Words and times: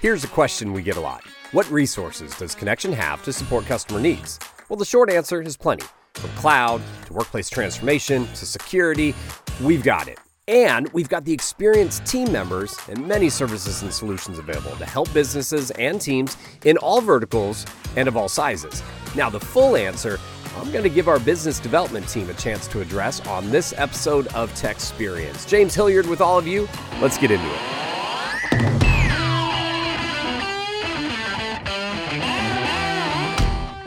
Here's 0.00 0.22
a 0.22 0.28
question 0.28 0.72
we 0.72 0.82
get 0.82 0.96
a 0.96 1.00
lot 1.00 1.24
What 1.50 1.68
resources 1.72 2.32
does 2.36 2.54
Connection 2.54 2.92
have 2.92 3.24
to 3.24 3.32
support 3.32 3.66
customer 3.66 3.98
needs? 3.98 4.38
Well, 4.68 4.76
the 4.76 4.84
short 4.84 5.10
answer 5.10 5.42
is 5.42 5.56
plenty. 5.56 5.86
From 6.14 6.30
cloud 6.36 6.82
to 7.06 7.12
workplace 7.12 7.50
transformation 7.50 8.28
to 8.28 8.46
security, 8.46 9.12
we've 9.60 9.82
got 9.82 10.06
it. 10.06 10.18
And 10.46 10.88
we've 10.92 11.08
got 11.08 11.24
the 11.24 11.32
experienced 11.32 12.06
team 12.06 12.30
members 12.30 12.78
and 12.88 13.08
many 13.08 13.28
services 13.28 13.82
and 13.82 13.92
solutions 13.92 14.38
available 14.38 14.76
to 14.76 14.86
help 14.86 15.12
businesses 15.12 15.72
and 15.72 16.00
teams 16.00 16.36
in 16.64 16.76
all 16.76 17.00
verticals 17.00 17.66
and 17.96 18.06
of 18.06 18.16
all 18.16 18.28
sizes. 18.28 18.84
Now, 19.16 19.28
the 19.28 19.40
full 19.40 19.74
answer 19.74 20.20
I'm 20.58 20.70
going 20.70 20.84
to 20.84 20.90
give 20.90 21.08
our 21.08 21.18
business 21.18 21.58
development 21.58 22.08
team 22.08 22.30
a 22.30 22.34
chance 22.34 22.68
to 22.68 22.80
address 22.80 23.18
on 23.26 23.50
this 23.50 23.74
episode 23.76 24.28
of 24.28 24.54
Tech 24.54 24.76
Experience. 24.76 25.44
James 25.44 25.74
Hilliard 25.74 26.06
with 26.06 26.20
all 26.20 26.38
of 26.38 26.46
you. 26.46 26.68
Let's 27.00 27.18
get 27.18 27.32
into 27.32 27.46
it. 27.46 27.87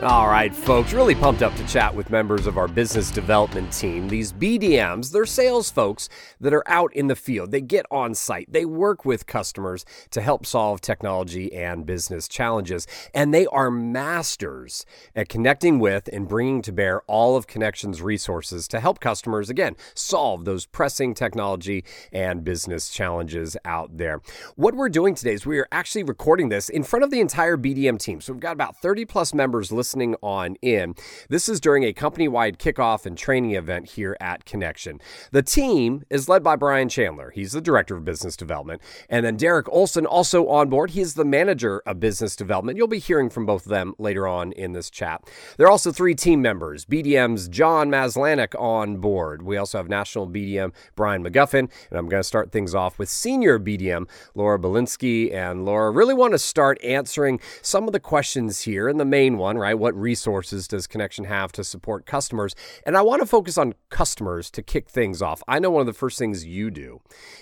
All 0.02 0.26
right, 0.26 0.52
folks, 0.52 0.92
really 0.92 1.14
pumped 1.14 1.44
up 1.44 1.54
to 1.54 1.64
chat 1.68 1.94
with 1.94 2.10
members 2.10 2.48
of 2.48 2.58
our 2.58 2.66
business 2.66 3.08
development 3.08 3.72
team. 3.72 4.08
These 4.08 4.32
BDMs, 4.32 5.12
they're 5.12 5.24
sales 5.24 5.70
folks 5.70 6.08
that 6.40 6.52
are 6.52 6.68
out 6.68 6.92
in 6.92 7.06
the 7.06 7.14
field. 7.14 7.52
They 7.52 7.60
get 7.60 7.86
on 7.88 8.16
site, 8.16 8.50
they 8.50 8.64
work 8.64 9.04
with 9.04 9.28
customers 9.28 9.84
to 10.10 10.20
help 10.20 10.44
solve 10.44 10.80
technology 10.80 11.54
and 11.54 11.86
business 11.86 12.26
challenges. 12.26 12.88
And 13.14 13.32
they 13.32 13.46
are 13.46 13.70
masters 13.70 14.84
at 15.14 15.28
connecting 15.28 15.78
with 15.78 16.08
and 16.12 16.26
bringing 16.26 16.62
to 16.62 16.72
bear 16.72 17.02
all 17.02 17.36
of 17.36 17.46
Connection's 17.46 18.02
resources 18.02 18.66
to 18.68 18.80
help 18.80 18.98
customers, 18.98 19.50
again, 19.50 19.76
solve 19.94 20.44
those 20.44 20.66
pressing 20.66 21.14
technology 21.14 21.84
and 22.10 22.42
business 22.42 22.88
challenges 22.88 23.56
out 23.64 23.98
there. 23.98 24.20
What 24.56 24.74
we're 24.74 24.88
doing 24.88 25.14
today 25.14 25.34
is 25.34 25.46
we 25.46 25.60
are 25.60 25.68
actually 25.70 26.02
recording 26.02 26.48
this 26.48 26.68
in 26.68 26.82
front 26.82 27.04
of 27.04 27.12
the 27.12 27.20
entire 27.20 27.56
BDM 27.56 28.00
team. 28.00 28.20
So 28.20 28.32
we've 28.32 28.40
got 28.40 28.54
about 28.54 28.78
30 28.78 29.04
plus 29.04 29.32
members 29.32 29.70
listening 29.70 29.91
listening 29.92 30.16
on 30.22 30.56
in. 30.62 30.94
This 31.28 31.50
is 31.50 31.60
during 31.60 31.84
a 31.84 31.92
company 31.92 32.26
wide 32.26 32.58
kickoff 32.58 33.04
and 33.04 33.16
training 33.16 33.50
event 33.50 33.90
here 33.90 34.16
at 34.22 34.46
Connection. 34.46 35.02
The 35.32 35.42
team 35.42 36.04
is 36.08 36.30
led 36.30 36.42
by 36.42 36.56
Brian 36.56 36.88
Chandler. 36.88 37.30
He's 37.30 37.52
the 37.52 37.60
Director 37.60 37.94
of 37.94 38.04
Business 38.06 38.34
Development. 38.34 38.80
And 39.10 39.26
then 39.26 39.36
Derek 39.36 39.68
Olson, 39.68 40.06
also 40.06 40.48
on 40.48 40.70
board. 40.70 40.92
He 40.92 41.02
is 41.02 41.12
the 41.12 41.26
Manager 41.26 41.82
of 41.84 42.00
Business 42.00 42.36
Development. 42.36 42.78
You'll 42.78 42.86
be 42.86 42.98
hearing 42.98 43.28
from 43.28 43.44
both 43.44 43.66
of 43.66 43.70
them 43.70 43.92
later 43.98 44.26
on 44.26 44.52
in 44.52 44.72
this 44.72 44.88
chat. 44.88 45.28
There 45.58 45.66
are 45.66 45.70
also 45.70 45.92
three 45.92 46.14
team 46.14 46.40
members 46.40 46.86
BDM's 46.86 47.48
John 47.48 47.90
Maslanek 47.90 48.58
on 48.58 48.96
board. 48.96 49.42
We 49.42 49.58
also 49.58 49.76
have 49.76 49.90
National 49.90 50.26
BDM 50.26 50.72
Brian 50.96 51.22
McGuffin. 51.22 51.68
And 51.90 51.98
I'm 51.98 52.08
going 52.08 52.20
to 52.20 52.26
start 52.26 52.50
things 52.50 52.74
off 52.74 52.98
with 52.98 53.10
Senior 53.10 53.58
BDM 53.58 54.08
Laura 54.34 54.58
Belinsky. 54.58 55.34
And 55.34 55.66
Laura, 55.66 55.90
really 55.90 56.14
want 56.14 56.32
to 56.32 56.38
start 56.38 56.82
answering 56.82 57.40
some 57.60 57.86
of 57.86 57.92
the 57.92 58.00
questions 58.00 58.62
here. 58.62 58.88
And 58.88 58.98
the 58.98 59.04
main 59.04 59.36
one, 59.36 59.58
right? 59.58 59.81
What 59.82 59.94
resources 59.96 60.68
does 60.68 60.86
Connection 60.86 61.24
have 61.24 61.50
to 61.52 61.64
support 61.64 62.06
customers? 62.06 62.54
And 62.86 62.96
I 62.96 63.02
want 63.02 63.20
to 63.20 63.26
focus 63.26 63.58
on 63.58 63.74
customers 63.90 64.48
to 64.52 64.62
kick 64.62 64.88
things 64.88 65.20
off. 65.20 65.42
I 65.48 65.58
know 65.58 65.70
one 65.70 65.80
of 65.80 65.86
the 65.86 65.92
first 65.92 66.20
things 66.20 66.46
you 66.46 66.70
do 66.70 67.00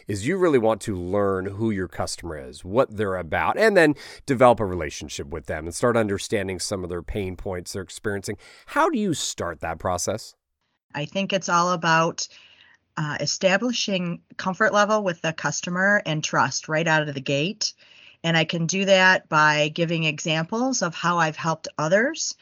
is 0.09 0.27
you 0.27 0.39
really 0.39 0.59
want 0.59 0.81
to 0.83 0.97
learn 0.97 1.45
who 1.45 1.71
your 1.71 1.87
customer 1.87 2.39
is, 2.39 2.65
what 2.65 2.97
they're 2.97 3.17
about, 3.17 3.59
and 3.59 3.77
then 3.77 3.95
develop 4.25 4.59
a 4.59 4.65
relationship 4.65 5.27
with 5.27 5.47
them 5.47 5.67
and 5.67 5.75
start 5.75 5.99
understanding 5.99 6.59
some 6.59 6.83
of 6.83 6.89
their 6.89 7.03
pain 7.03 7.37
points 7.37 7.75
they're 7.75 7.83
experiencing. 7.83 8.39
How 8.65 8.89
do 8.89 8.99
you 8.99 9.13
start 9.13 9.61
that 9.61 9.79
process? 9.79 10.35
I 10.95 11.05
think 11.05 11.35
it's 11.35 11.51
all 11.51 11.73
about 11.73 12.27
uh, 12.97 13.19
establishing 13.21 14.23
comfort 14.39 14.73
level 14.73 15.05
with 15.05 15.21
the 15.21 15.35
customer 15.35 16.03
and 16.07 16.25
trust 16.25 16.69
right 16.69 16.89
out 16.89 17.07
of 17.07 17.15
the 17.15 17.21
gate. 17.21 17.75
And 18.23 18.37
I 18.37 18.45
can 18.45 18.67
do 18.67 18.85
that 18.85 19.29
by 19.29 19.69
giving 19.69 20.05
examples 20.05 20.83
of 20.83 20.95
how 20.95 21.19
I've 21.19 21.37
helped 21.37 21.69
others 21.79 22.35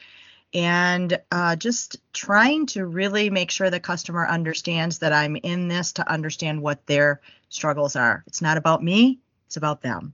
and 0.53 1.19
uh, 1.31 1.55
just 1.55 1.97
trying 2.13 2.65
to 2.67 2.85
really 2.85 3.29
make 3.29 3.51
sure 3.51 3.69
the 3.69 3.79
customer 3.79 4.27
understands 4.27 4.99
that 4.99 5.13
I'm 5.13 5.35
in 5.37 5.67
this 5.67 5.93
to 5.93 6.11
understand 6.11 6.61
what 6.61 6.85
their 6.87 7.21
struggles 7.49 7.95
are. 7.95 8.23
It's 8.27 8.41
not 8.41 8.57
about 8.57 8.83
me, 8.83 9.19
it's 9.45 9.57
about 9.57 9.81
them. 9.81 10.13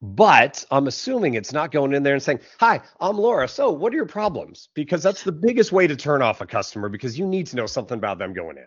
But 0.00 0.64
I'm 0.70 0.86
assuming 0.86 1.34
it's 1.34 1.52
not 1.52 1.70
going 1.70 1.94
in 1.94 2.02
there 2.02 2.14
and 2.14 2.22
saying, 2.22 2.40
Hi, 2.60 2.82
I'm 3.00 3.16
Laura. 3.16 3.48
So, 3.48 3.70
what 3.70 3.92
are 3.92 3.96
your 3.96 4.06
problems? 4.06 4.68
Because 4.74 5.02
that's 5.02 5.22
the 5.22 5.32
biggest 5.32 5.72
way 5.72 5.86
to 5.86 5.96
turn 5.96 6.20
off 6.20 6.42
a 6.42 6.46
customer 6.46 6.90
because 6.90 7.18
you 7.18 7.26
need 7.26 7.46
to 7.48 7.56
know 7.56 7.66
something 7.66 7.96
about 7.96 8.18
them 8.18 8.34
going 8.34 8.58
in. 8.58 8.66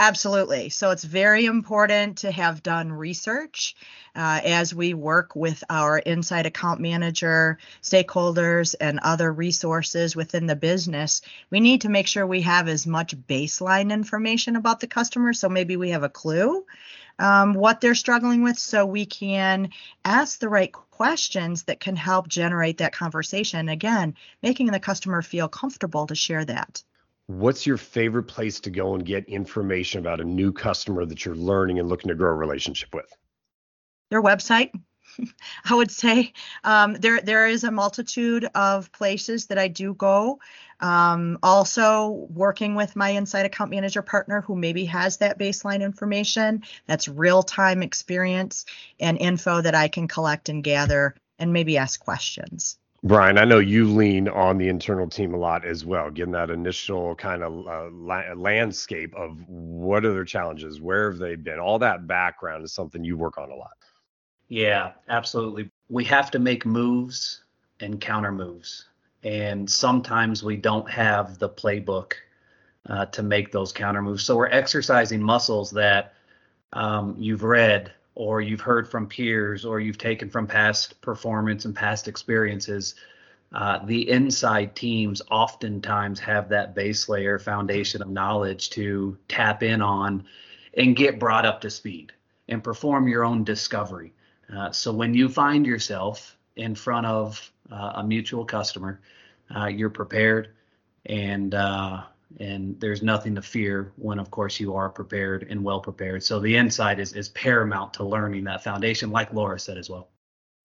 Absolutely. 0.00 0.68
So 0.70 0.90
it's 0.92 1.02
very 1.04 1.44
important 1.44 2.18
to 2.18 2.30
have 2.30 2.62
done 2.62 2.92
research 2.92 3.74
uh, 4.14 4.40
as 4.44 4.72
we 4.72 4.94
work 4.94 5.34
with 5.34 5.62
our 5.68 5.98
inside 5.98 6.46
account 6.46 6.80
manager, 6.80 7.58
stakeholders, 7.82 8.76
and 8.80 9.00
other 9.02 9.32
resources 9.32 10.14
within 10.14 10.46
the 10.46 10.54
business. 10.54 11.20
We 11.50 11.58
need 11.58 11.80
to 11.80 11.88
make 11.88 12.06
sure 12.06 12.26
we 12.26 12.42
have 12.42 12.68
as 12.68 12.86
much 12.86 13.16
baseline 13.26 13.90
information 13.92 14.54
about 14.54 14.78
the 14.80 14.86
customer. 14.86 15.32
So 15.32 15.48
maybe 15.48 15.76
we 15.76 15.90
have 15.90 16.04
a 16.04 16.08
clue 16.08 16.64
um, 17.20 17.54
what 17.54 17.80
they're 17.80 17.94
struggling 17.96 18.42
with 18.42 18.58
so 18.58 18.86
we 18.86 19.06
can 19.06 19.70
ask 20.04 20.40
the 20.40 20.48
right 20.50 20.72
questions 20.72 21.64
that 21.64 21.80
can 21.80 21.96
help 21.96 22.28
generate 22.28 22.78
that 22.78 22.92
conversation. 22.94 23.68
Again, 23.68 24.14
making 24.42 24.68
the 24.68 24.80
customer 24.80 25.22
feel 25.22 25.48
comfortable 25.48 26.06
to 26.08 26.14
share 26.16 26.44
that 26.44 26.82
what's 27.28 27.66
your 27.66 27.76
favorite 27.76 28.24
place 28.24 28.58
to 28.60 28.70
go 28.70 28.94
and 28.94 29.04
get 29.04 29.28
information 29.28 30.00
about 30.00 30.20
a 30.20 30.24
new 30.24 30.50
customer 30.50 31.04
that 31.04 31.24
you're 31.24 31.36
learning 31.36 31.78
and 31.78 31.88
looking 31.88 32.08
to 32.08 32.14
grow 32.14 32.30
a 32.30 32.34
relationship 32.34 32.94
with? 32.94 33.06
Their 34.10 34.22
website. 34.22 34.72
I 35.64 35.74
would 35.74 35.90
say 35.90 36.32
um, 36.64 36.94
there 36.94 37.20
there 37.20 37.46
is 37.46 37.64
a 37.64 37.70
multitude 37.70 38.48
of 38.54 38.90
places 38.92 39.46
that 39.46 39.58
I 39.58 39.68
do 39.68 39.94
go. 39.94 40.40
Um, 40.80 41.38
also, 41.42 42.28
working 42.30 42.74
with 42.74 42.96
my 42.96 43.10
inside 43.10 43.44
account 43.44 43.70
manager 43.70 44.02
partner 44.02 44.40
who 44.40 44.56
maybe 44.56 44.86
has 44.86 45.18
that 45.18 45.38
baseline 45.38 45.82
information, 45.82 46.62
that's 46.86 47.08
real 47.08 47.42
time 47.42 47.82
experience 47.82 48.64
and 49.00 49.18
info 49.18 49.60
that 49.60 49.74
I 49.74 49.88
can 49.88 50.08
collect 50.08 50.48
and 50.48 50.64
gather 50.64 51.14
and 51.38 51.52
maybe 51.52 51.76
ask 51.76 52.00
questions. 52.00 52.78
Brian, 53.04 53.38
I 53.38 53.44
know 53.44 53.60
you 53.60 53.88
lean 53.88 54.28
on 54.28 54.58
the 54.58 54.68
internal 54.68 55.08
team 55.08 55.32
a 55.32 55.36
lot 55.36 55.64
as 55.64 55.84
well, 55.84 56.10
getting 56.10 56.32
that 56.32 56.50
initial 56.50 57.14
kind 57.14 57.44
of 57.44 57.66
uh, 57.68 57.90
la- 57.92 58.32
landscape 58.34 59.14
of 59.14 59.38
what 59.48 60.04
are 60.04 60.12
their 60.12 60.24
challenges, 60.24 60.80
where 60.80 61.10
have 61.10 61.18
they 61.18 61.36
been, 61.36 61.60
all 61.60 61.78
that 61.78 62.08
background 62.08 62.64
is 62.64 62.72
something 62.72 63.04
you 63.04 63.16
work 63.16 63.38
on 63.38 63.50
a 63.50 63.54
lot. 63.54 63.70
Yeah, 64.48 64.92
absolutely. 65.08 65.70
We 65.88 66.04
have 66.04 66.30
to 66.32 66.40
make 66.40 66.66
moves 66.66 67.44
and 67.78 68.00
counter 68.00 68.32
moves, 68.32 68.86
and 69.22 69.70
sometimes 69.70 70.42
we 70.42 70.56
don't 70.56 70.90
have 70.90 71.38
the 71.38 71.48
playbook 71.48 72.14
uh, 72.88 73.06
to 73.06 73.22
make 73.22 73.52
those 73.52 73.72
counter 73.72 74.02
moves. 74.02 74.24
So 74.24 74.36
we're 74.36 74.46
exercising 74.46 75.22
muscles 75.22 75.70
that 75.70 76.14
um, 76.72 77.14
you've 77.16 77.44
read 77.44 77.92
or 78.18 78.40
you've 78.40 78.60
heard 78.60 78.90
from 78.90 79.06
peers 79.06 79.64
or 79.64 79.78
you've 79.78 79.96
taken 79.96 80.28
from 80.28 80.46
past 80.46 81.00
performance 81.00 81.64
and 81.64 81.74
past 81.74 82.08
experiences 82.08 82.96
uh, 83.52 83.78
the 83.86 84.10
inside 84.10 84.74
teams 84.76 85.22
oftentimes 85.30 86.20
have 86.20 86.48
that 86.50 86.74
base 86.74 87.08
layer 87.08 87.38
foundation 87.38 88.02
of 88.02 88.08
knowledge 88.08 88.70
to 88.70 89.16
tap 89.28 89.62
in 89.62 89.80
on 89.80 90.24
and 90.76 90.96
get 90.96 91.18
brought 91.18 91.46
up 91.46 91.60
to 91.60 91.70
speed 91.70 92.12
and 92.48 92.62
perform 92.62 93.08
your 93.08 93.24
own 93.24 93.44
discovery. 93.44 94.12
Uh, 94.54 94.70
so 94.70 94.92
when 94.92 95.14
you 95.14 95.28
find 95.28 95.64
yourself 95.64 96.36
in 96.56 96.74
front 96.74 97.06
of 97.06 97.52
uh, 97.70 97.92
a 97.96 98.04
mutual 98.04 98.44
customer 98.44 99.00
uh, 99.54 99.66
you're 99.66 99.90
prepared 99.90 100.50
and 101.06 101.54
uh, 101.54 102.02
and 102.40 102.78
there's 102.80 103.02
nothing 103.02 103.34
to 103.34 103.42
fear 103.42 103.92
when 103.96 104.18
of 104.18 104.30
course 104.30 104.60
you 104.60 104.74
are 104.74 104.88
prepared 104.88 105.46
and 105.48 105.62
well 105.62 105.80
prepared. 105.80 106.22
So 106.22 106.40
the 106.40 106.56
insight 106.56 107.00
is 107.00 107.12
is 107.12 107.28
paramount 107.30 107.94
to 107.94 108.04
learning 108.04 108.44
that 108.44 108.62
foundation 108.62 109.10
like 109.10 109.32
laura 109.32 109.58
said 109.58 109.78
as 109.78 109.88
well. 109.88 110.10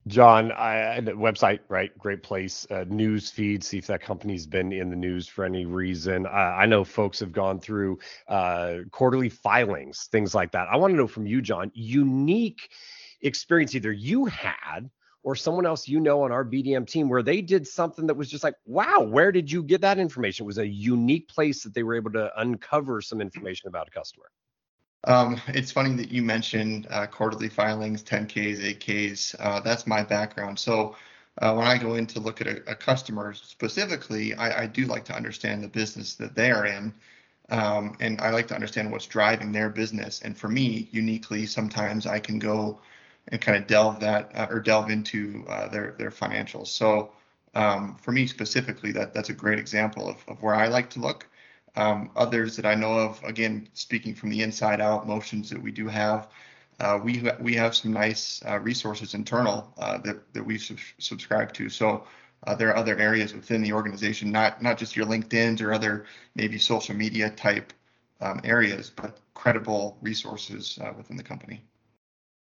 John 0.08 0.52
I, 0.52 1.00
the 1.00 1.14
website 1.14 1.60
right 1.70 1.98
great 1.98 2.24
place 2.24 2.68
uh, 2.70 2.84
news 2.90 3.30
feed 3.30 3.64
see 3.64 3.78
if 3.78 3.88
that 3.88 4.02
company's 4.02 4.46
been 4.46 4.74
in 4.74 4.90
the 4.90 4.98
news 4.98 5.28
for 5.28 5.46
any 5.46 5.66
reason. 5.66 6.28
I 6.28 6.66
know 6.66 6.84
folks 6.84 7.20
have 7.22 7.32
gone 7.32 7.60
through 7.60 8.00
uh, 8.28 8.80
quarterly 8.92 9.30
filings 9.30 10.10
things 10.12 10.36
like 10.36 10.52
that. 10.52 10.68
I 10.70 10.76
want 10.76 10.92
to 10.92 10.98
know 10.98 11.08
from 11.08 11.26
you 11.26 11.42
john 11.42 11.72
unique 11.74 12.70
experience 13.22 13.74
either 13.76 13.94
you 13.94 14.26
had 14.26 14.90
or 15.24 15.36
someone 15.36 15.66
else 15.66 15.88
you 15.88 16.00
know 16.00 16.24
on 16.24 16.32
our 16.32 16.44
BDM 16.44 16.86
team 16.86 17.10
where 17.10 17.24
they 17.24 17.42
did 17.42 17.66
something 17.66 18.08
that 18.08 18.16
was 18.16 18.30
just 18.30 18.44
like, 18.44 18.56
wow, 18.66 19.02
where 19.02 19.32
did 19.32 19.52
you 19.52 19.64
get 19.64 19.82
that 19.82 19.98
information? 19.98 20.44
It 20.44 20.48
was 20.48 20.58
a 20.58 20.68
unique 20.68 21.28
place 21.30 21.64
that 21.64 21.74
they 21.74 21.84
were 21.84 21.96
able 21.96 22.12
to 22.12 22.32
uncover 22.40 23.02
some 23.02 23.22
information 23.22 23.70
about 23.70 23.88
a 23.88 23.92
customer. 23.92 24.26
Um, 25.06 25.42
it's 25.48 25.72
funny 25.72 25.96
that 25.96 26.12
you 26.12 26.22
mentioned 26.22 26.88
uh, 26.90 27.08
quarterly 27.08 27.50
filings, 27.50 28.04
10Ks, 28.04 28.78
8Ks. 28.80 29.36
Uh, 29.40 29.60
that's 29.60 29.88
my 29.88 30.04
background. 30.04 30.58
So 30.60 30.96
uh, 31.42 31.54
when 31.54 31.68
I 31.68 31.78
go 31.78 31.96
in 31.96 32.06
to 32.08 32.20
look 32.20 32.42
at 32.42 32.48
a, 32.48 32.72
a 32.72 32.76
customer 32.76 33.34
specifically, 33.34 34.34
I, 34.36 34.64
I, 34.64 34.68
do 34.68 34.86
like 34.86 35.04
to 35.06 35.16
understand 35.16 35.64
the 35.64 35.68
business 35.68 36.16
that 36.16 36.36
they 36.36 36.52
are 36.52 36.68
in. 36.68 36.94
Um, 37.50 37.98
and 38.00 38.22
I 38.22 38.30
like 38.30 38.48
to 38.50 38.56
understand 38.56 38.92
what's 38.92 39.08
driving 39.08 39.52
their 39.52 39.70
business. 39.70 40.22
And 40.22 40.38
for 40.38 40.48
me, 40.48 40.88
uniquely, 40.92 41.46
sometimes 41.48 42.06
I 42.06 42.20
can 42.20 42.40
go 42.40 42.80
and 43.30 43.42
kind 43.42 43.58
of 43.58 43.68
delve 43.68 44.00
that 44.00 44.32
uh, 44.36 44.48
or 44.50 44.60
delve 44.60 44.90
into 44.90 45.46
uh, 45.48 45.68
their 45.70 45.96
their 45.98 46.12
financials. 46.12 46.68
So 46.68 47.12
um, 47.56 47.98
for 48.02 48.12
me 48.12 48.28
specifically, 48.28 48.92
that 48.94 49.14
that's 49.14 49.30
a 49.30 49.34
great 49.34 49.60
example 49.60 50.10
of, 50.10 50.18
of 50.28 50.42
where 50.42 50.56
I 50.56 50.68
like 50.68 50.90
to 50.92 51.00
look. 51.00 51.28
Um, 51.76 52.12
others 52.16 52.56
that 52.58 52.68
I 52.68 52.76
know 52.76 52.94
of, 52.94 53.24
again, 53.24 53.68
speaking 53.74 54.14
from 54.14 54.30
the 54.30 54.44
inside 54.44 54.80
out 54.80 55.08
motions 55.08 55.50
that 55.50 55.62
we 55.62 55.72
do 55.72 55.88
have, 55.88 56.28
uh, 56.80 57.00
we 57.04 57.24
we 57.40 57.56
have 57.56 57.76
some 57.76 57.94
nice 57.94 58.44
uh, 58.48 58.60
resources 58.60 59.14
internal 59.14 59.74
uh, 59.78 59.98
that 60.00 60.34
that 60.34 60.44
we 60.44 60.58
sub- 60.58 60.78
subscribe 61.00 61.54
to. 61.54 61.70
So 61.70 62.06
uh, 62.46 62.56
there 62.56 62.70
are 62.70 62.78
other 62.78 62.98
areas 62.98 63.34
within 63.34 63.62
the 63.62 63.74
organization, 63.74 64.32
not 64.32 64.62
not 64.62 64.78
just 64.78 64.96
your 64.96 65.06
LinkedIn's 65.06 65.62
or 65.62 65.74
other 65.74 66.06
maybe 66.36 66.58
social 66.60 66.96
media 66.96 67.30
type 67.30 67.74
um, 68.22 68.42
areas, 68.44 68.90
but 68.90 69.20
credible 69.34 69.98
resources 70.02 70.80
within 70.98 71.18
the 71.18 71.24
company. 71.24 71.64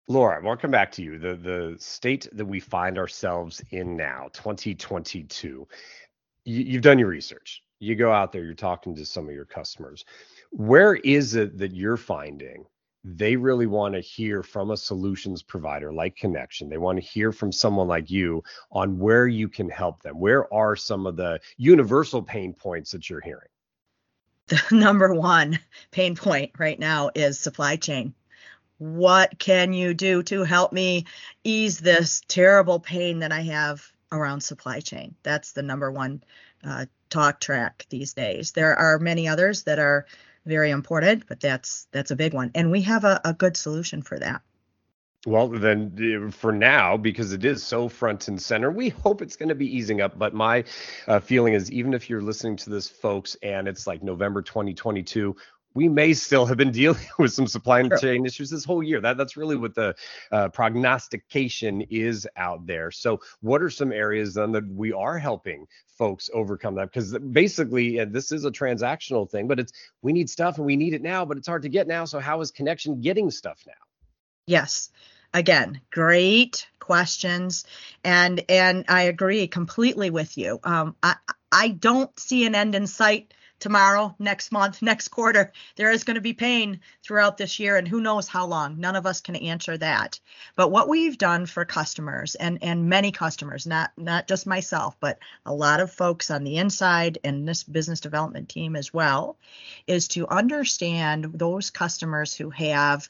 Laura, 0.09 0.37
I 0.37 0.43
want 0.43 0.59
to 0.59 0.63
come 0.63 0.71
back 0.71 0.93
to 0.93 1.03
you. 1.03 1.19
The 1.19 1.35
the 1.37 1.77
state 1.79 2.29
that 2.33 2.45
we 2.45 2.61
find 2.61 2.99
ourselves 2.99 3.63
in 3.71 3.97
now, 3.97 4.29
2022. 4.33 5.67
You, 6.45 6.61
you've 6.61 6.83
done 6.83 6.99
your 6.99 7.09
research. 7.09 7.63
You 7.79 7.95
go 7.95 8.13
out 8.13 8.33
there, 8.33 8.45
you're 8.45 8.55
talking 8.55 8.95
to 8.97 9.07
some 9.07 9.29
of 9.29 9.35
your 9.35 9.45
customers. 9.45 10.05
Where 10.51 10.95
is 10.95 11.35
it 11.35 11.59
that 11.59 11.75
you're 11.75 11.97
finding 11.97 12.65
they 13.05 13.35
really 13.37 13.67
want 13.67 13.95
to 13.95 14.01
hear 14.01 14.43
from 14.43 14.71
a 14.71 14.77
solutions 14.77 15.43
provider 15.43 15.93
like 15.93 16.17
Connection. 16.17 16.69
They 16.69 16.79
want 16.79 17.01
to 17.01 17.05
hear 17.05 17.33
from 17.33 17.51
someone 17.51 17.89
like 17.89 18.11
you 18.11 18.45
on 18.71 18.99
where 18.99 19.27
you 19.27 19.49
can 19.49 19.69
help 19.69 20.03
them. 20.03 20.21
Where 20.21 20.53
are 20.55 20.77
some 20.77 21.07
of 21.07 21.17
the 21.17 21.41
universal 21.57 22.23
pain 22.23 22.55
points 22.55 22.93
that 22.93 23.09
you're 23.11 23.21
hearing? 23.21 23.49
The 24.49 24.61
number 24.73 25.15
one 25.15 25.59
pain 25.93 26.15
point 26.17 26.51
right 26.59 26.79
now 26.79 27.11
is 27.15 27.39
supply 27.39 27.77
chain. 27.77 28.13
What 28.83 29.39
can 29.39 29.73
you 29.73 29.95
do 29.95 30.25
to 30.25 30.43
help 30.43 30.73
me 30.73 31.07
ease 31.45 31.79
this 31.79 32.21
terrible 32.27 32.81
pain 32.81 33.21
that 33.21 33.31
I 33.31 33.43
have 33.43 33.81
around 34.11 34.41
supply 34.41 34.81
chain? 34.81 35.15
That's 35.23 35.53
the 35.53 35.63
number 35.63 35.93
one 35.93 36.25
uh, 36.65 36.87
talk 37.09 37.39
track 37.39 37.87
these 37.91 38.13
days. 38.13 38.51
There 38.51 38.75
are 38.75 38.99
many 38.99 39.29
others 39.29 39.63
that 39.65 39.79
are 39.79 40.07
very 40.47 40.71
important, 40.71 41.29
but 41.29 41.39
that's 41.39 41.87
that's 41.93 42.11
a 42.11 42.17
big 42.17 42.35
one. 42.35 42.51
And 42.57 42.73
we 42.73 42.83
have 42.83 43.05
a, 43.05 43.21
a 43.25 43.33
good 43.33 43.57
solution 43.57 44.03
for 44.03 44.19
that. 44.19 44.43
Well, 45.25 45.47
then 45.47 46.33
for 46.33 46.51
now, 46.51 46.97
because 46.97 47.33
it 47.33 47.45
is 47.45 47.63
so 47.63 47.89
front 47.89 48.27
and 48.27 48.43
center, 48.43 48.73
we 48.73 48.89
hope 48.89 49.23
it's 49.23 49.37
going 49.37 49.51
to 49.51 49.55
be 49.55 49.77
easing 49.77 50.01
up. 50.01 50.19
But 50.19 50.35
my 50.35 50.65
uh, 51.07 51.21
feeling 51.21 51.55
is, 51.55 51.71
even 51.71 51.95
if 51.95 52.11
you're 52.11 52.21
listening 52.21 52.57
to 52.57 52.71
this, 52.71 52.89
folks, 52.89 53.37
and 53.41 53.69
it's 53.69 53.87
like 53.87 54.03
November 54.03 54.43
2022, 54.43 55.37
we 55.75 55.89
may 55.89 56.13
still 56.15 56.47
have 56.47 56.57
been 56.57 56.71
dealing 56.71 57.05
with 57.19 57.33
some 57.33 57.47
supply 57.47 57.83
chain 58.01 58.27
issues 58.27 58.51
this 58.51 58.65
whole 58.65 58.83
year. 58.83 59.01
That 59.01 59.17
that's 59.17 59.37
really 59.37 59.57
what 59.57 59.75
the 59.75 59.95
uh, 60.31 60.49
prognostication 60.49 61.83
is 61.91 62.29
out 62.37 62.67
there. 62.67 62.91
So, 62.91 63.21
what 63.41 63.63
are 63.63 63.71
some 63.71 63.93
areas 63.93 64.35
then 64.35 64.53
that 64.53 64.67
we 64.67 64.93
are 64.93 65.19
helping 65.19 65.67
folks 65.99 66.31
overcome 66.33 66.77
that? 66.77 66.93
Because 66.93 67.17
basically, 67.19 67.99
and 67.99 68.13
this 68.13 68.33
is 68.33 68.45
a 68.45 68.51
transactional 68.51 69.31
thing, 69.31 69.49
but 69.49 69.59
it's 69.59 69.73
we 70.03 70.13
need 70.13 70.29
stuff 70.29 70.59
and 70.59 70.67
we 70.67 70.77
need 70.77 70.95
it 70.95 71.03
now, 71.03 71.25
but 71.25 71.37
it's 71.37 71.49
hard 71.49 71.63
to 71.63 71.69
get 71.69 71.87
now. 71.87 72.05
So, 72.05 72.21
how 72.21 72.41
is 72.41 72.51
Connection 72.51 73.01
getting 73.01 73.31
stuff 73.31 73.63
now? 73.67 73.73
Yes. 74.47 74.91
Again, 75.35 75.81
great 75.91 76.69
questions, 76.79 77.65
and 78.05 78.45
and 78.51 78.85
I 78.89 79.05
agree 79.05 79.47
completely 79.47 80.11
with 80.11 80.37
you. 80.37 80.61
Um, 80.63 80.95
I 81.03 81.17
I 81.51 81.69
don't 81.69 82.19
see 82.21 82.45
an 82.45 82.55
end 82.55 82.75
in 82.75 82.87
sight 82.87 83.33
tomorrow, 83.63 84.15
next 84.19 84.53
month, 84.53 84.83
next 84.83 85.09
quarter. 85.09 85.53
There 85.77 85.91
is 85.91 86.05
going 86.05 86.17
to 86.17 86.21
be 86.21 86.35
pain 86.35 86.81
throughout 87.03 87.39
this 87.39 87.59
year, 87.59 87.77
and 87.77 87.89
who 87.89 88.01
knows 88.01 88.29
how 88.29 88.45
long. 88.45 88.79
None 88.79 88.97
of 88.97 89.07
us 89.07 89.21
can 89.21 89.37
answer 89.37 89.79
that. 89.79 90.21
But 90.57 90.71
what 90.71 90.89
we've 90.89 91.17
done 91.17 91.47
for 91.47 91.65
customers 91.65 92.35
and 92.35 92.59
and 92.63 92.89
many 92.89 93.13
customers, 93.13 93.67
not 93.67 93.93
not 93.97 94.29
just 94.29 94.47
myself, 94.47 94.97
but 95.01 95.19
a 95.47 95.55
lot 95.55 95.81
of 95.81 95.93
folks 95.93 96.31
on 96.31 96.45
the 96.45 96.59
inside 96.59 97.19
and 97.25 97.49
this 97.49 97.63
business 97.63 98.01
development 98.01 98.49
team 98.49 98.77
as 98.77 98.93
well, 98.93 99.39
is 99.87 100.09
to 100.09 100.29
understand 100.29 101.27
those 101.33 101.71
customers 101.71 102.35
who 102.35 102.51
have 102.51 103.09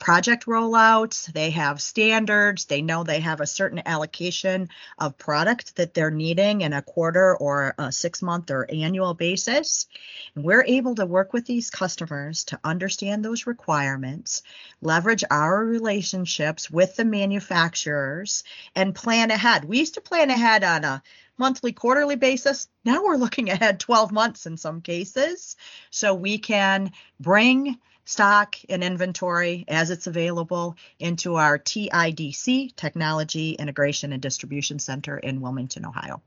project 0.00 0.46
rollouts, 0.46 1.30
they 1.32 1.50
have 1.50 1.80
standards, 1.80 2.64
they 2.64 2.80
know 2.80 3.04
they 3.04 3.20
have 3.20 3.40
a 3.40 3.46
certain 3.46 3.82
allocation 3.84 4.68
of 4.98 5.18
product 5.18 5.76
that 5.76 5.92
they're 5.92 6.10
needing 6.10 6.62
in 6.62 6.72
a 6.72 6.82
quarter 6.82 7.36
or 7.36 7.74
a 7.78 7.92
six 7.92 8.22
month 8.22 8.50
or 8.50 8.66
annual 8.70 9.12
basis. 9.12 9.86
And 10.34 10.42
we're 10.42 10.64
able 10.64 10.94
to 10.96 11.06
work 11.06 11.34
with 11.34 11.44
these 11.44 11.70
customers 11.70 12.44
to 12.44 12.58
understand 12.64 13.22
those 13.24 13.46
requirements, 13.46 14.42
leverage 14.80 15.22
our 15.30 15.64
relationships 15.64 16.70
with 16.70 16.96
the 16.96 17.04
manufacturers, 17.04 18.42
and 18.74 18.94
plan 18.94 19.30
ahead. 19.30 19.66
We 19.66 19.78
used 19.78 19.94
to 19.94 20.00
plan 20.00 20.30
ahead 20.30 20.64
on 20.64 20.84
a 20.84 21.02
monthly, 21.36 21.72
quarterly 21.72 22.16
basis. 22.16 22.68
Now 22.84 23.04
we're 23.04 23.16
looking 23.16 23.50
ahead 23.50 23.78
12 23.80 24.12
months 24.12 24.46
in 24.46 24.56
some 24.56 24.80
cases. 24.80 25.56
So 25.90 26.14
we 26.14 26.38
can 26.38 26.92
bring 27.18 27.78
stock 28.04 28.56
and 28.68 28.82
inventory 28.82 29.64
as 29.68 29.90
it's 29.90 30.06
available 30.06 30.76
into 30.98 31.36
our 31.36 31.58
TIDC, 31.58 32.74
Technology 32.76 33.52
Integration 33.52 34.12
and 34.12 34.22
Distribution 34.22 34.78
Center 34.78 35.18
in 35.18 35.40
Wilmington, 35.40 35.86
Ohio. 35.86 36.22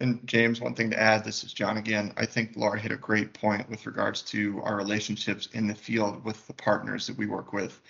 And 0.00 0.26
James, 0.26 0.60
one 0.60 0.74
thing 0.74 0.90
to 0.90 1.00
add, 1.00 1.24
this 1.24 1.44
is 1.44 1.52
John 1.52 1.76
again. 1.76 2.12
I 2.16 2.24
think 2.24 2.56
Laura 2.56 2.80
hit 2.80 2.90
a 2.90 2.96
great 2.96 3.34
point 3.34 3.68
with 3.68 3.84
regards 3.84 4.22
to 4.22 4.60
our 4.62 4.76
relationships 4.76 5.48
in 5.52 5.66
the 5.66 5.74
field 5.74 6.24
with 6.24 6.46
the 6.46 6.54
partners 6.54 7.06
that 7.06 7.18
we 7.18 7.26
work 7.26 7.52
with. 7.52 7.80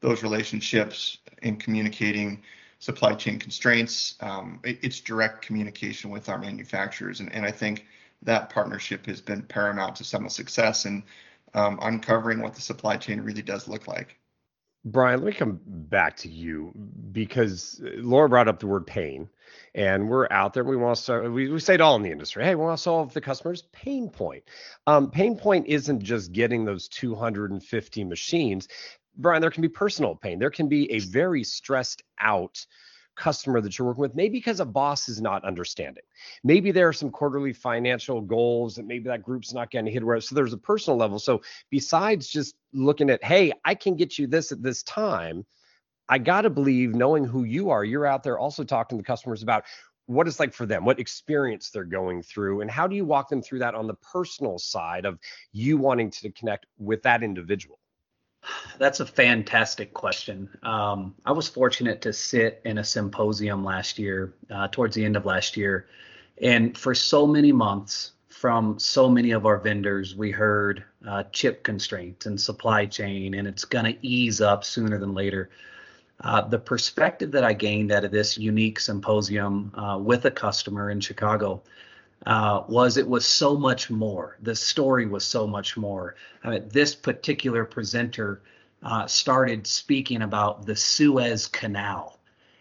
Those 0.00 0.22
relationships 0.22 1.18
in 1.42 1.56
communicating 1.56 2.42
supply 2.78 3.12
chain 3.12 3.38
constraints, 3.38 4.14
um, 4.20 4.58
it, 4.64 4.78
it's 4.82 5.00
direct 5.00 5.42
communication 5.42 6.08
with 6.08 6.30
our 6.30 6.38
manufacturers. 6.38 7.20
And, 7.20 7.30
and 7.34 7.44
I 7.44 7.50
think 7.50 7.86
that 8.22 8.48
partnership 8.48 9.04
has 9.04 9.20
been 9.20 9.42
paramount 9.42 9.96
to 9.96 10.04
some 10.04 10.24
of 10.24 10.32
success. 10.32 10.86
And 10.86 11.02
um, 11.54 11.78
uncovering 11.82 12.40
what 12.40 12.54
the 12.54 12.60
supply 12.60 12.96
chain 12.96 13.20
really 13.20 13.42
does 13.42 13.68
look 13.68 13.86
like. 13.86 14.18
Brian, 14.84 15.20
let 15.20 15.26
me 15.26 15.32
come 15.32 15.60
back 15.66 16.16
to 16.16 16.28
you 16.28 16.72
because 17.12 17.80
Laura 17.96 18.30
brought 18.30 18.48
up 18.48 18.60
the 18.60 18.66
word 18.66 18.86
pain, 18.86 19.28
and 19.74 20.08
we're 20.08 20.26
out 20.30 20.54
there. 20.54 20.64
We 20.64 20.76
want 20.76 20.96
to 20.98 21.30
we, 21.30 21.50
we 21.50 21.60
say 21.60 21.74
it 21.74 21.82
all 21.82 21.96
in 21.96 22.02
the 22.02 22.10
industry. 22.10 22.44
Hey, 22.44 22.54
we 22.54 22.62
want 22.62 22.78
to 22.78 22.82
solve 22.82 23.12
the 23.12 23.20
customer's 23.20 23.62
pain 23.72 24.08
point. 24.08 24.42
Um, 24.86 25.10
pain 25.10 25.36
point 25.36 25.66
isn't 25.66 26.02
just 26.02 26.32
getting 26.32 26.64
those 26.64 26.88
250 26.88 28.04
machines. 28.04 28.68
Brian, 29.18 29.42
there 29.42 29.50
can 29.50 29.60
be 29.60 29.68
personal 29.68 30.14
pain. 30.14 30.38
There 30.38 30.50
can 30.50 30.68
be 30.68 30.90
a 30.92 31.00
very 31.00 31.44
stressed 31.44 32.02
out 32.18 32.64
customer 33.20 33.60
that 33.60 33.78
you're 33.78 33.86
working 33.86 34.00
with, 34.00 34.16
maybe 34.16 34.38
because 34.38 34.58
a 34.58 34.64
boss 34.64 35.08
is 35.08 35.20
not 35.20 35.44
understanding. 35.44 36.02
Maybe 36.42 36.72
there 36.72 36.88
are 36.88 36.92
some 36.92 37.10
quarterly 37.10 37.52
financial 37.52 38.20
goals 38.20 38.74
that 38.76 38.86
maybe 38.86 39.04
that 39.04 39.22
group's 39.22 39.52
not 39.52 39.70
getting 39.70 39.92
hit 39.92 40.02
where 40.02 40.20
so 40.20 40.34
there's 40.34 40.54
a 40.54 40.58
personal 40.58 40.98
level. 40.98 41.18
So 41.18 41.42
besides 41.70 42.26
just 42.26 42.56
looking 42.72 43.10
at, 43.10 43.22
hey, 43.22 43.52
I 43.64 43.74
can 43.74 43.94
get 43.94 44.18
you 44.18 44.26
this 44.26 44.52
at 44.52 44.62
this 44.62 44.82
time, 44.82 45.44
I 46.08 46.18
gotta 46.18 46.50
believe 46.50 46.94
knowing 46.94 47.24
who 47.24 47.44
you 47.44 47.70
are, 47.70 47.84
you're 47.84 48.06
out 48.06 48.22
there 48.22 48.38
also 48.38 48.64
talking 48.64 48.98
to 48.98 49.04
customers 49.04 49.42
about 49.42 49.64
what 50.06 50.26
it's 50.26 50.40
like 50.40 50.52
for 50.54 50.66
them, 50.66 50.84
what 50.84 50.98
experience 50.98 51.70
they're 51.70 51.84
going 51.84 52.22
through, 52.22 52.62
and 52.62 52.70
how 52.70 52.86
do 52.86 52.96
you 52.96 53.04
walk 53.04 53.28
them 53.28 53.42
through 53.42 53.60
that 53.60 53.74
on 53.74 53.86
the 53.86 53.94
personal 53.94 54.58
side 54.58 55.04
of 55.04 55.18
you 55.52 55.76
wanting 55.76 56.10
to 56.10 56.32
connect 56.32 56.66
with 56.78 57.02
that 57.02 57.22
individual? 57.22 57.79
That's 58.78 59.00
a 59.00 59.06
fantastic 59.06 59.92
question. 59.92 60.48
Um, 60.62 61.14
I 61.26 61.32
was 61.32 61.48
fortunate 61.48 62.00
to 62.02 62.12
sit 62.12 62.60
in 62.64 62.78
a 62.78 62.84
symposium 62.84 63.64
last 63.64 63.98
year, 63.98 64.32
uh, 64.50 64.68
towards 64.68 64.94
the 64.94 65.04
end 65.04 65.16
of 65.16 65.26
last 65.26 65.56
year. 65.56 65.86
And 66.40 66.76
for 66.76 66.94
so 66.94 67.26
many 67.26 67.52
months, 67.52 68.12
from 68.28 68.78
so 68.78 69.08
many 69.08 69.32
of 69.32 69.44
our 69.44 69.58
vendors, 69.58 70.16
we 70.16 70.30
heard 70.30 70.82
uh, 71.06 71.24
chip 71.24 71.62
constraints 71.62 72.24
and 72.24 72.40
supply 72.40 72.86
chain, 72.86 73.34
and 73.34 73.46
it's 73.46 73.66
going 73.66 73.84
to 73.84 74.06
ease 74.06 74.40
up 74.40 74.64
sooner 74.64 74.98
than 74.98 75.12
later. 75.12 75.50
Uh, 76.22 76.40
the 76.42 76.58
perspective 76.58 77.30
that 77.32 77.44
I 77.44 77.52
gained 77.52 77.92
out 77.92 78.04
of 78.04 78.10
this 78.10 78.38
unique 78.38 78.80
symposium 78.80 79.72
uh, 79.74 79.98
with 79.98 80.24
a 80.24 80.30
customer 80.30 80.90
in 80.90 81.00
Chicago 81.00 81.62
uh, 82.26 82.62
was 82.68 82.96
it 82.96 83.08
was 83.08 83.26
so 83.26 83.56
much 83.56 83.90
more. 83.90 84.36
The 84.42 84.54
story 84.54 85.06
was 85.06 85.24
so 85.24 85.46
much 85.46 85.76
more. 85.76 86.16
I 86.44 86.50
mean, 86.50 86.68
this 86.68 86.94
particular 86.94 87.64
presenter 87.64 88.42
uh, 88.82 89.06
started 89.06 89.66
speaking 89.66 90.22
about 90.22 90.66
the 90.66 90.76
Suez 90.76 91.46
Canal 91.46 92.18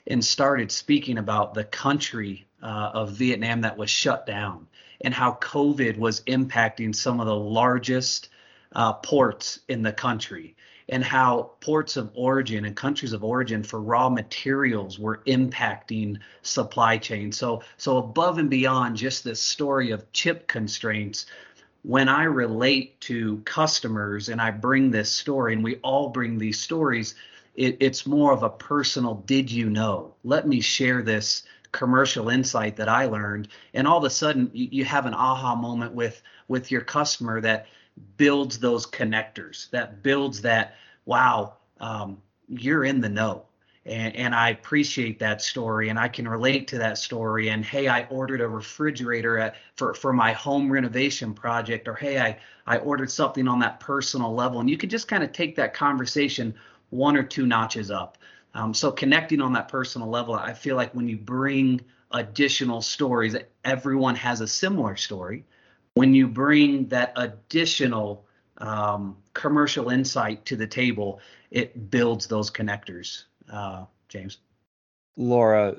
and 0.07 0.23
started 0.23 0.71
speaking 0.71 1.17
about 1.17 1.53
the 1.53 1.65
country 1.65 2.47
uh, 2.61 2.91
of 2.93 3.11
Vietnam 3.11 3.61
that 3.61 3.77
was 3.77 3.89
shut 3.89 4.25
down 4.25 4.67
and 5.01 5.13
how 5.13 5.33
COVID 5.41 5.97
was 5.97 6.21
impacting 6.21 6.93
some 6.93 7.19
of 7.19 7.27
the 7.27 7.35
largest 7.35 8.29
uh, 8.73 8.93
ports 8.93 9.59
in 9.67 9.81
the 9.81 9.93
country 9.93 10.55
and 10.89 11.03
how 11.03 11.51
ports 11.61 11.97
of 11.97 12.11
origin 12.15 12.65
and 12.65 12.75
countries 12.75 13.13
of 13.13 13.23
origin 13.23 13.63
for 13.63 13.79
raw 13.79 14.09
materials 14.09 14.99
were 14.99 15.21
impacting 15.27 16.17
supply 16.41 16.97
chain. 16.97 17.31
So, 17.31 17.61
so 17.77 17.97
above 17.97 18.39
and 18.39 18.49
beyond 18.49 18.97
just 18.97 19.23
this 19.23 19.41
story 19.41 19.91
of 19.91 20.11
chip 20.11 20.47
constraints, 20.47 21.27
when 21.83 22.09
I 22.09 22.23
relate 22.23 22.99
to 23.01 23.37
customers 23.45 24.29
and 24.29 24.41
I 24.41 24.51
bring 24.51 24.91
this 24.91 25.11
story, 25.11 25.53
and 25.53 25.63
we 25.63 25.75
all 25.77 26.09
bring 26.09 26.37
these 26.37 26.59
stories, 26.59 27.15
it, 27.55 27.77
it's 27.79 28.05
more 28.05 28.31
of 28.31 28.43
a 28.43 28.49
personal 28.49 29.15
did 29.25 29.51
you 29.51 29.69
know 29.69 30.13
let 30.23 30.47
me 30.47 30.61
share 30.61 31.01
this 31.01 31.43
commercial 31.71 32.29
insight 32.29 32.77
that 32.77 32.87
i 32.87 33.05
learned 33.05 33.47
and 33.73 33.87
all 33.87 33.97
of 33.97 34.03
a 34.03 34.09
sudden 34.09 34.49
you, 34.53 34.69
you 34.71 34.85
have 34.85 35.05
an 35.05 35.13
aha 35.13 35.55
moment 35.55 35.93
with 35.93 36.21
with 36.47 36.71
your 36.71 36.81
customer 36.81 37.41
that 37.41 37.67
builds 38.17 38.59
those 38.59 38.85
connectors 38.85 39.69
that 39.71 40.03
builds 40.03 40.41
that 40.41 40.75
wow 41.05 41.55
um, 41.79 42.21
you're 42.47 42.83
in 42.83 43.01
the 43.01 43.09
know 43.09 43.45
and, 43.89 44.15
and 44.15 44.35
I 44.35 44.49
appreciate 44.49 45.19
that 45.19 45.41
story 45.41 45.89
and 45.89 45.97
I 45.97 46.07
can 46.09 46.27
relate 46.27 46.67
to 46.69 46.77
that 46.77 46.97
story. 46.97 47.49
And 47.49 47.65
hey, 47.65 47.87
I 47.87 48.03
ordered 48.05 48.39
a 48.39 48.47
refrigerator 48.47 49.39
at, 49.39 49.55
for, 49.75 49.93
for 49.93 50.13
my 50.13 50.31
home 50.33 50.71
renovation 50.71 51.33
project, 51.33 51.87
or 51.87 51.95
hey, 51.95 52.19
I, 52.19 52.37
I 52.67 52.77
ordered 52.77 53.09
something 53.09 53.47
on 53.47 53.59
that 53.59 53.79
personal 53.79 54.33
level. 54.33 54.59
And 54.59 54.69
you 54.69 54.77
could 54.77 54.91
just 54.91 55.07
kind 55.07 55.23
of 55.23 55.31
take 55.31 55.55
that 55.55 55.73
conversation 55.73 56.53
one 56.91 57.17
or 57.17 57.23
two 57.23 57.47
notches 57.47 57.89
up. 57.89 58.17
Um, 58.53 58.73
so 58.73 58.91
connecting 58.91 59.41
on 59.41 59.53
that 59.53 59.69
personal 59.69 60.09
level, 60.09 60.35
I 60.35 60.53
feel 60.53 60.75
like 60.75 60.93
when 60.93 61.07
you 61.07 61.17
bring 61.17 61.81
additional 62.11 62.81
stories, 62.81 63.35
everyone 63.63 64.15
has 64.15 64.41
a 64.41 64.47
similar 64.47 64.97
story. 64.97 65.45
When 65.95 66.13
you 66.13 66.27
bring 66.27 66.87
that 66.89 67.13
additional 67.15 68.25
um, 68.57 69.17
commercial 69.33 69.89
insight 69.89 70.45
to 70.45 70.55
the 70.55 70.67
table, 70.67 71.19
it 71.51 71.89
builds 71.89 72.27
those 72.27 72.51
connectors 72.51 73.23
uh, 73.51 73.85
James? 74.07 74.39
Laura, 75.17 75.75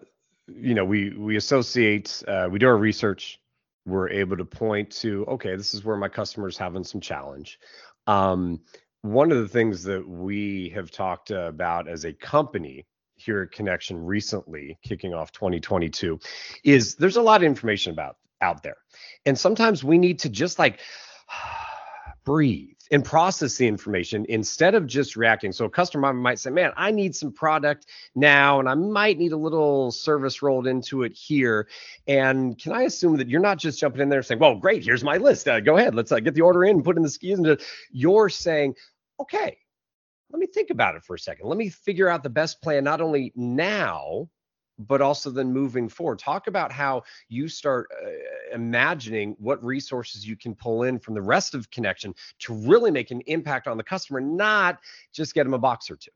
you 0.49 0.75
know, 0.75 0.85
we 0.85 1.11
we 1.11 1.37
associate, 1.37 2.23
uh, 2.29 2.49
we 2.51 2.59
do 2.59 2.67
our 2.67 2.77
research. 2.77 3.41
We're 3.87 4.11
able 4.11 4.37
to 4.37 4.45
point 4.45 4.91
to, 4.99 5.25
okay, 5.27 5.57
this 5.57 5.73
is 5.73 5.85
where 5.85 5.97
my 5.97 6.09
customer's 6.09 6.59
having 6.59 6.85
some 6.85 7.01
challenge. 7.01 7.59
Um, 8.07 8.61
one 9.03 9.33
of 9.33 9.39
the 9.39 9.49
things 9.49 9.83
that 9.85 10.07
we 10.07 10.71
have 10.75 10.91
talked 10.91 11.31
about 11.31 11.89
as 11.89 12.05
a 12.05 12.13
company 12.13 12.87
here 13.17 13.43
at 13.43 13.53
Connection 13.53 14.05
recently, 14.05 14.79
kicking 14.83 15.15
off 15.15 15.33
2022, 15.33 16.21
is 16.63 16.95
there's 16.97 17.17
a 17.17 17.23
lot 17.23 17.41
of 17.41 17.47
information 17.47 17.93
about 17.93 18.17
out 18.41 18.63
there, 18.63 18.77
and 19.27 19.39
sometimes 19.39 19.85
we 19.85 19.99
need 19.99 20.19
to 20.21 20.29
just 20.29 20.59
like 20.59 20.81
breathe 22.25 22.69
and 22.91 23.05
process 23.05 23.57
the 23.57 23.67
information 23.67 24.27
instead 24.29 24.75
of 24.75 24.87
just 24.87 25.15
reacting. 25.15 25.53
So 25.53 25.65
a 25.65 25.71
customer 25.71 26.13
might 26.13 26.39
say, 26.39 26.51
"Man, 26.51 26.73
I 26.77 26.91
need 26.91 27.15
some 27.15 27.33
product 27.33 27.87
now, 28.15 28.59
and 28.59 28.69
I 28.69 28.75
might 28.75 29.19
need 29.19 29.33
a 29.33 29.37
little 29.37 29.93
service 29.93 30.43
rolled 30.43 30.67
into 30.67 31.05
it 31.05 31.13
here." 31.13 31.69
And 32.07 32.59
can 32.59 32.73
I 32.73 32.83
assume 32.83 33.17
that 33.17 33.29
you're 33.29 33.41
not 33.41 33.59
just 33.59 33.79
jumping 33.79 34.01
in 34.03 34.09
there 34.09 34.23
saying, 34.23 34.41
"Well, 34.41 34.57
great, 34.57 34.85
here's 34.85 35.05
my 35.05 35.19
list. 35.19 35.47
Uh, 35.49 35.61
go 35.61 35.77
ahead, 35.77 35.95
let's 35.95 36.13
uh, 36.13 36.21
get 36.21 36.35
the 36.35 36.41
order 36.41 36.65
in, 36.65 36.77
and 36.77 36.85
put 36.85 36.97
in 36.97 37.03
the 37.03 37.11
skis." 37.11 37.39
Into 37.39 37.59
you're 37.93 38.29
saying, 38.29 38.75
"Okay, 39.21 39.57
let 40.31 40.41
me 40.41 40.47
think 40.47 40.71
about 40.71 40.97
it 40.97 41.05
for 41.05 41.15
a 41.15 41.19
second. 41.19 41.49
Let 41.49 41.59
me 41.59 41.69
figure 41.69 42.09
out 42.09 42.23
the 42.23 42.31
best 42.31 42.61
plan, 42.61 42.85
not 42.85 43.01
only 43.01 43.33
now." 43.37 44.29
But 44.87 45.01
also 45.01 45.31
then 45.31 45.53
moving 45.53 45.89
forward. 45.89 46.19
Talk 46.19 46.47
about 46.47 46.73
how 46.73 47.03
you 47.29 47.49
start 47.49 47.89
uh, 47.93 48.09
imagining 48.55 49.37
what 49.39 49.63
resources 49.65 50.27
you 50.27 50.37
can 50.37 50.55
pull 50.55 50.83
in 50.85 50.99
from 50.99 51.15
the 51.15 51.23
rest 51.23 51.55
of 51.55 51.71
Connection 51.71 52.15
to 52.41 52.55
really 52.55 52.91
make 52.91 53.11
an 53.11 53.21
impact 53.27 53.67
on 53.69 53.77
the 53.77 53.85
customer, 53.85 54.21
not 54.21 54.81
just 55.13 55.35
get 55.35 55.45
them 55.45 55.55
a 55.55 55.59
box 55.59 55.91
or 55.91 55.97
two. 55.97 56.11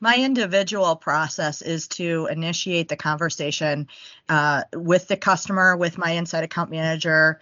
My 0.00 0.16
individual 0.16 0.94
process 0.94 1.60
is 1.60 1.88
to 1.88 2.28
initiate 2.30 2.88
the 2.88 2.96
conversation 2.96 3.88
uh, 4.28 4.62
with 4.72 5.08
the 5.08 5.16
customer, 5.16 5.76
with 5.76 5.98
my 5.98 6.12
inside 6.12 6.44
account 6.44 6.70
manager, 6.70 7.40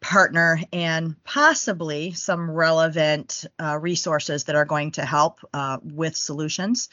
partner 0.00 0.60
and 0.72 1.22
possibly 1.24 2.12
some 2.12 2.50
relevant 2.50 3.44
uh, 3.62 3.78
resources 3.78 4.44
that 4.44 4.56
are 4.56 4.64
going 4.64 4.92
to 4.92 5.04
help 5.04 5.40
uh, 5.52 5.78
with 5.82 6.16
solutions. 6.16 6.88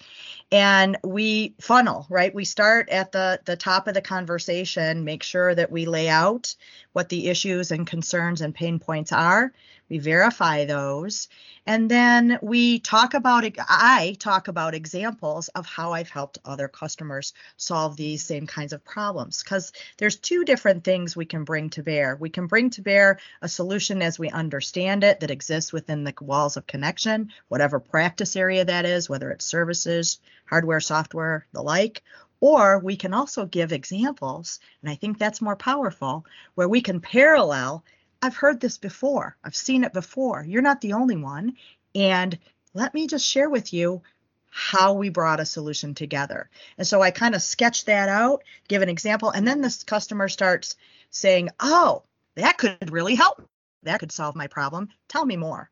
And 0.51 0.97
we 1.03 1.55
funnel 1.59 2.05
right? 2.09 2.33
We 2.33 2.45
start 2.45 2.89
at 2.89 3.11
the 3.11 3.39
the 3.45 3.55
top 3.55 3.87
of 3.87 3.93
the 3.93 4.01
conversation 4.01 5.03
make 5.03 5.23
sure 5.23 5.53
that 5.53 5.71
we 5.71 5.85
lay 5.85 6.09
out 6.09 6.55
what 6.93 7.09
the 7.09 7.27
issues 7.27 7.71
and 7.71 7.85
concerns 7.87 8.41
and 8.41 8.53
pain 8.53 8.79
points 8.79 9.11
are. 9.11 9.51
We 9.89 9.99
verify 9.99 10.65
those 10.65 11.27
and 11.67 11.91
then 11.91 12.39
we 12.41 12.79
talk 12.79 13.13
about 13.13 13.43
i 13.69 14.15
talk 14.19 14.47
about 14.47 14.73
examples 14.73 15.49
of 15.49 15.65
how 15.65 15.91
i've 15.91 16.09
helped 16.09 16.39
other 16.45 16.67
customers 16.67 17.33
solve 17.57 17.97
these 17.97 18.23
same 18.25 18.47
kinds 18.47 18.73
of 18.73 18.83
problems. 18.85 19.43
Because 19.43 19.73
there's 19.97 20.15
two 20.15 20.45
different 20.45 20.83
things 20.83 21.15
we 21.15 21.25
can 21.25 21.43
bring 21.43 21.69
to 21.71 21.83
bear. 21.83 22.15
We 22.15 22.29
can 22.29 22.47
bring 22.47 22.69
to 22.71 22.81
bear 22.81 23.19
a 23.41 23.49
solution 23.49 24.01
as 24.01 24.17
we 24.17 24.29
understand 24.29 25.03
it 25.03 25.19
that 25.19 25.31
exists 25.31 25.73
within 25.73 26.03
the 26.03 26.13
walls 26.21 26.57
of 26.57 26.65
connection 26.65 27.31
whatever 27.49 27.79
practice 27.79 28.35
area 28.35 28.63
that 28.65 28.85
is 28.85 29.09
whether 29.09 29.29
it's 29.29 29.45
services 29.45 30.19
hardware 30.45 30.79
software 30.79 31.45
the 31.51 31.61
like. 31.61 32.03
Or 32.39 32.79
we 32.79 32.95
can 32.95 33.13
also 33.13 33.45
give 33.45 33.71
examples, 33.71 34.59
and 34.81 34.91
I 34.91 34.95
think 34.95 35.17
that's 35.17 35.41
more 35.41 35.55
powerful, 35.55 36.23
where 36.53 36.69
we 36.69 36.81
can 36.81 37.01
parallel 37.01 37.83
I've 38.21 38.35
heard 38.35 38.59
this 38.59 38.77
before. 38.77 39.37
I've 39.43 39.55
seen 39.55 39.83
it 39.83 39.93
before. 39.93 40.43
You're 40.43 40.61
not 40.61 40.81
the 40.81 40.93
only 40.93 41.17
one. 41.17 41.55
And 41.95 42.37
let 42.73 42.93
me 42.93 43.07
just 43.07 43.25
share 43.25 43.49
with 43.49 43.73
you 43.73 44.01
how 44.49 44.93
we 44.93 45.09
brought 45.09 45.39
a 45.39 45.45
solution 45.45 45.93
together. 45.93 46.49
And 46.77 46.87
so 46.87 47.01
I 47.01 47.11
kind 47.11 47.35
of 47.35 47.41
sketch 47.41 47.85
that 47.85 48.09
out, 48.09 48.43
give 48.67 48.81
an 48.81 48.89
example, 48.89 49.29
and 49.29 49.47
then 49.47 49.61
this 49.61 49.83
customer 49.83 50.27
starts 50.27 50.75
saying, 51.11 51.49
Oh, 51.59 52.03
that 52.35 52.57
could 52.57 52.91
really 52.91 53.15
help. 53.15 53.47
That 53.83 53.99
could 53.99 54.11
solve 54.11 54.35
my 54.35 54.47
problem. 54.47 54.89
Tell 55.07 55.25
me 55.25 55.37
more. 55.37 55.69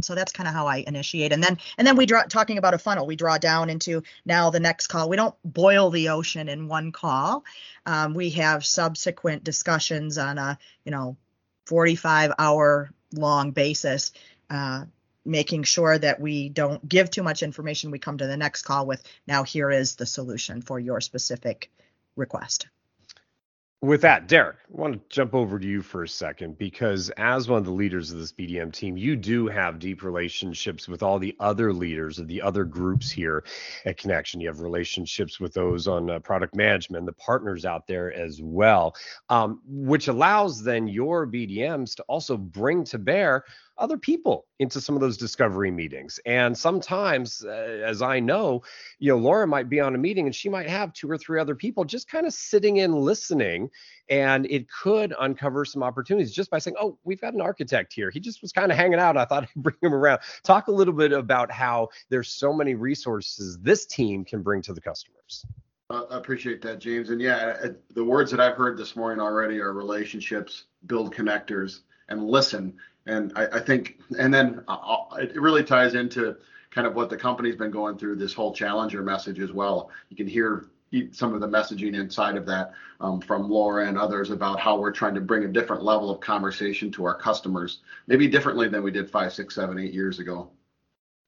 So 0.00 0.14
that's 0.14 0.30
kind 0.30 0.46
of 0.46 0.54
how 0.54 0.68
I 0.68 0.84
initiate. 0.86 1.32
And 1.32 1.42
then 1.42 1.58
and 1.76 1.86
then 1.86 1.96
we 1.96 2.06
draw 2.06 2.22
talking 2.22 2.56
about 2.56 2.74
a 2.74 2.78
funnel. 2.78 3.06
We 3.06 3.16
draw 3.16 3.36
down 3.36 3.68
into 3.68 4.02
now 4.24 4.50
the 4.50 4.60
next 4.60 4.86
call. 4.86 5.08
We 5.08 5.16
don't 5.16 5.34
boil 5.44 5.90
the 5.90 6.10
ocean 6.10 6.48
in 6.48 6.68
one 6.68 6.92
call. 6.92 7.44
Um, 7.84 8.14
we 8.14 8.30
have 8.30 8.64
subsequent 8.64 9.42
discussions 9.42 10.16
on 10.16 10.38
a, 10.38 10.56
you 10.84 10.92
know, 10.92 11.16
45 11.68 12.32
hour 12.38 12.90
long 13.14 13.50
basis, 13.50 14.12
uh, 14.48 14.86
making 15.26 15.64
sure 15.64 15.98
that 15.98 16.18
we 16.18 16.48
don't 16.48 16.86
give 16.88 17.10
too 17.10 17.22
much 17.22 17.42
information. 17.42 17.90
We 17.90 17.98
come 17.98 18.16
to 18.18 18.26
the 18.26 18.38
next 18.38 18.62
call 18.62 18.86
with 18.86 19.02
now 19.26 19.42
here 19.42 19.70
is 19.70 19.96
the 19.96 20.06
solution 20.06 20.62
for 20.62 20.80
your 20.80 21.02
specific 21.02 21.70
request. 22.16 22.68
With 23.80 24.00
that, 24.00 24.26
Derek, 24.26 24.56
I 24.76 24.80
want 24.80 24.94
to 24.94 25.00
jump 25.08 25.36
over 25.36 25.56
to 25.56 25.64
you 25.64 25.82
for 25.82 26.02
a 26.02 26.08
second 26.08 26.58
because 26.58 27.10
as 27.10 27.48
one 27.48 27.60
of 27.60 27.64
the 27.64 27.70
leaders 27.70 28.10
of 28.10 28.18
this 28.18 28.32
BDM 28.32 28.72
team, 28.72 28.96
you 28.96 29.14
do 29.14 29.46
have 29.46 29.78
deep 29.78 30.02
relationships 30.02 30.88
with 30.88 31.00
all 31.00 31.20
the 31.20 31.36
other 31.38 31.72
leaders 31.72 32.18
of 32.18 32.26
the 32.26 32.42
other 32.42 32.64
groups 32.64 33.08
here 33.08 33.44
at 33.84 33.96
Connection. 33.96 34.40
You 34.40 34.48
have 34.48 34.58
relationships 34.58 35.38
with 35.38 35.54
those 35.54 35.86
on 35.86 36.10
uh, 36.10 36.18
product 36.18 36.56
management, 36.56 37.06
the 37.06 37.12
partners 37.12 37.64
out 37.64 37.86
there 37.86 38.12
as 38.12 38.42
well, 38.42 38.96
um, 39.28 39.60
which 39.64 40.08
allows 40.08 40.60
then 40.60 40.88
your 40.88 41.24
BDMs 41.24 41.94
to 41.94 42.02
also 42.08 42.36
bring 42.36 42.82
to 42.82 42.98
bear 42.98 43.44
other 43.78 43.96
people 43.96 44.46
into 44.58 44.80
some 44.80 44.94
of 44.94 45.00
those 45.00 45.16
discovery 45.16 45.70
meetings. 45.70 46.18
And 46.26 46.56
sometimes, 46.56 47.44
uh, 47.44 47.82
as 47.84 48.02
I 48.02 48.20
know, 48.20 48.62
you 48.98 49.12
know, 49.12 49.18
Laura 49.18 49.46
might 49.46 49.68
be 49.68 49.80
on 49.80 49.94
a 49.94 49.98
meeting 49.98 50.26
and 50.26 50.34
she 50.34 50.48
might 50.48 50.68
have 50.68 50.92
two 50.92 51.10
or 51.10 51.16
three 51.16 51.40
other 51.40 51.54
people 51.54 51.84
just 51.84 52.08
kind 52.08 52.26
of 52.26 52.32
sitting 52.32 52.78
in 52.78 52.92
listening. 52.92 53.70
And 54.10 54.46
it 54.46 54.66
could 54.70 55.14
uncover 55.20 55.64
some 55.64 55.82
opportunities 55.82 56.32
just 56.32 56.50
by 56.50 56.58
saying, 56.58 56.76
oh, 56.80 56.98
we've 57.04 57.20
got 57.20 57.34
an 57.34 57.40
architect 57.40 57.92
here. 57.92 58.10
He 58.10 58.20
just 58.20 58.42
was 58.42 58.52
kind 58.52 58.72
of 58.72 58.78
hanging 58.78 58.98
out. 58.98 59.16
I 59.16 59.24
thought 59.24 59.44
I'd 59.56 59.62
bring 59.62 59.76
him 59.82 59.94
around. 59.94 60.20
Talk 60.42 60.68
a 60.68 60.72
little 60.72 60.94
bit 60.94 61.12
about 61.12 61.50
how 61.50 61.88
there's 62.08 62.30
so 62.30 62.52
many 62.52 62.74
resources 62.74 63.58
this 63.58 63.86
team 63.86 64.24
can 64.24 64.42
bring 64.42 64.62
to 64.62 64.72
the 64.72 64.80
customers. 64.80 65.44
I 65.90 66.04
appreciate 66.10 66.60
that, 66.62 66.80
James. 66.80 67.08
And 67.08 67.20
yeah, 67.20 67.56
the 67.94 68.04
words 68.04 68.30
that 68.30 68.40
I've 68.40 68.56
heard 68.56 68.76
this 68.76 68.94
morning 68.94 69.20
already 69.20 69.58
are 69.58 69.72
relationships, 69.72 70.64
build 70.86 71.14
connectors, 71.14 71.80
and 72.10 72.24
listen. 72.24 72.74
And 73.08 73.32
I, 73.34 73.46
I 73.46 73.60
think, 73.60 73.98
and 74.18 74.32
then 74.32 74.62
uh, 74.68 74.98
it 75.18 75.40
really 75.40 75.64
ties 75.64 75.94
into 75.94 76.36
kind 76.70 76.86
of 76.86 76.94
what 76.94 77.08
the 77.08 77.16
company's 77.16 77.56
been 77.56 77.70
going 77.70 77.96
through 77.96 78.16
this 78.16 78.34
whole 78.34 78.54
challenger 78.54 79.02
message 79.02 79.40
as 79.40 79.50
well. 79.50 79.90
You 80.10 80.16
can 80.16 80.28
hear 80.28 80.66
some 81.12 81.34
of 81.34 81.40
the 81.40 81.48
messaging 81.48 81.94
inside 81.94 82.36
of 82.36 82.46
that 82.46 82.72
um, 83.00 83.20
from 83.20 83.50
Laura 83.50 83.86
and 83.88 83.98
others 83.98 84.30
about 84.30 84.60
how 84.60 84.78
we're 84.78 84.92
trying 84.92 85.14
to 85.14 85.20
bring 85.20 85.44
a 85.44 85.48
different 85.48 85.82
level 85.82 86.10
of 86.10 86.20
conversation 86.20 86.90
to 86.92 87.04
our 87.04 87.14
customers, 87.14 87.80
maybe 88.06 88.28
differently 88.28 88.68
than 88.68 88.82
we 88.82 88.90
did 88.90 89.10
five, 89.10 89.32
six, 89.32 89.54
seven, 89.54 89.78
eight 89.78 89.92
years 89.92 90.18
ago. 90.18 90.50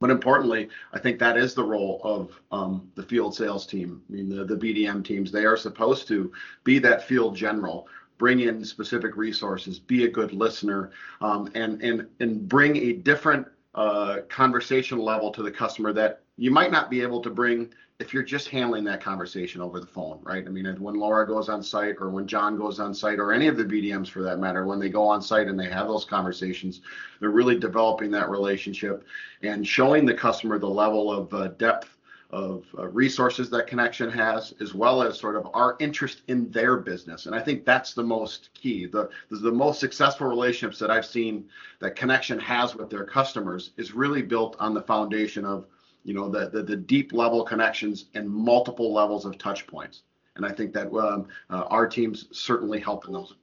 But 0.01 0.11
importantly, 0.11 0.71
I 0.95 0.99
think 0.99 1.19
that 1.19 1.37
is 1.37 1.53
the 1.53 1.65
role 1.65 2.01
of 2.05 2.41
um, 2.51 2.91
the 2.95 3.03
field 3.03 3.35
sales 3.35 3.67
team. 3.67 4.03
I 4.09 4.13
mean, 4.15 4.29
the, 4.31 4.45
the 4.45 4.57
BDM 4.57 5.05
teams, 5.05 5.31
they 5.31 5.45
are 5.45 5.59
supposed 5.59 6.09
to 6.09 6.33
be 6.65 6.79
that 6.79 7.05
field 7.05 7.37
general 7.37 7.87
bring 8.21 8.41
in 8.41 8.63
specific 8.63 9.17
resources, 9.17 9.79
be 9.81 10.05
a 10.05 10.09
good 10.09 10.35
listener, 10.35 10.91
um, 11.23 11.51
and 11.55 11.83
and 11.83 12.07
and 12.21 12.49
bring 12.49 12.77
a 12.77 12.93
different 12.93 13.49
uh, 13.75 14.19
conversation 14.29 14.99
level 14.99 15.33
to 15.33 15.43
the 15.43 15.51
customer 15.51 15.93
that 15.95 16.21
you 16.37 16.51
might 16.51 16.71
not 16.71 16.91
be 16.91 17.01
able 17.01 17.23
to 17.23 17.31
bring 17.31 17.73
if 17.99 18.15
you're 18.15 18.23
just 18.23 18.49
handling 18.49 18.85
that 18.85 19.03
conversation 19.03 19.61
over 19.61 19.79
the 19.79 19.87
phone, 19.87 20.21
right? 20.23 20.47
I 20.47 20.51
mean, 20.51 20.67
when 20.81 20.95
Laura 20.95 21.27
goes 21.27 21.51
on 21.51 21.63
site 21.63 21.97
or 22.01 22.09
when 22.09 22.27
John 22.27 22.57
goes 22.57 22.81
on 22.81 22.95
site 22.95 23.19
or 23.19 23.33
any 23.33 23.47
of 23.47 23.59
the 23.59 23.65
BDMs 23.65 24.09
for 24.09 24.23
that 24.23 24.39
matter, 24.39 24.67
when 24.67 24.79
they 24.79 24.89
go 24.89 25.07
on 25.07 25.21
site 25.21 25.49
and 25.49 25.61
they 25.61 25.69
have 25.69 25.87
those 25.87 26.07
conversations, 26.07 26.81
they're 27.21 27.31
really 27.31 27.59
developing 27.59 28.11
that 28.13 28.31
relationship 28.31 29.05
and 29.43 29.67
showing 29.67 30.07
the 30.07 30.15
customer 30.15 30.59
the 30.59 30.67
level 30.67 31.13
of 31.13 31.33
uh, 31.35 31.49
depth 31.59 31.97
of 32.33 32.65
uh, 32.79 32.87
resources 32.89 33.51
that 33.51 33.67
connection 33.67 34.09
has 34.11 34.55
as 34.61 34.75
well 34.75 35.03
as 35.03 35.19
sort 35.19 35.37
of 35.37 35.49
our 35.53 35.77
interest 35.81 36.23
in 36.29 36.51
their 36.51 36.77
business. 36.77 37.27
And 37.27 37.35
i 37.35 37.41
think 37.41 37.65
that's 37.65 37.93
the 37.93 38.03
most 38.03 38.51
key. 38.55 38.87
The 38.87 39.09
the 39.31 39.51
most 39.51 39.81
successful 39.81 40.27
relationships 40.27 40.79
that 40.79 40.91
i've 40.91 41.07
seen 41.07 41.49
that 41.81 41.97
connection 41.97 42.39
has 42.39 42.75
with 42.75 42.91
their 42.91 43.05
customers 43.05 43.73
is 43.77 43.93
really 43.93 44.23
built 44.23 44.57
on 44.61 44.75
the 44.75 44.83
foundation 44.83 45.45
of 45.45 45.67
you 46.05 46.15
know 46.15 46.29
the 46.29 46.49
the, 46.51 46.63
the 46.63 46.77
deep 46.77 47.13
level 47.13 47.45
connections 47.45 48.07
and 48.15 48.29
multiple 48.29 48.93
levels 48.93 49.25
of 49.25 49.39
touch 49.39 49.67
points. 49.67 50.03
And 50.37 50.47
i 50.47 50.53
think 50.53 50.73
that 50.75 50.93
um, 50.93 51.27
uh, 51.51 51.65
our 51.69 51.89
teams 51.89 52.29
certainly 52.33 52.81
help 52.81 53.07
in 53.07 53.13
those. 53.13 53.35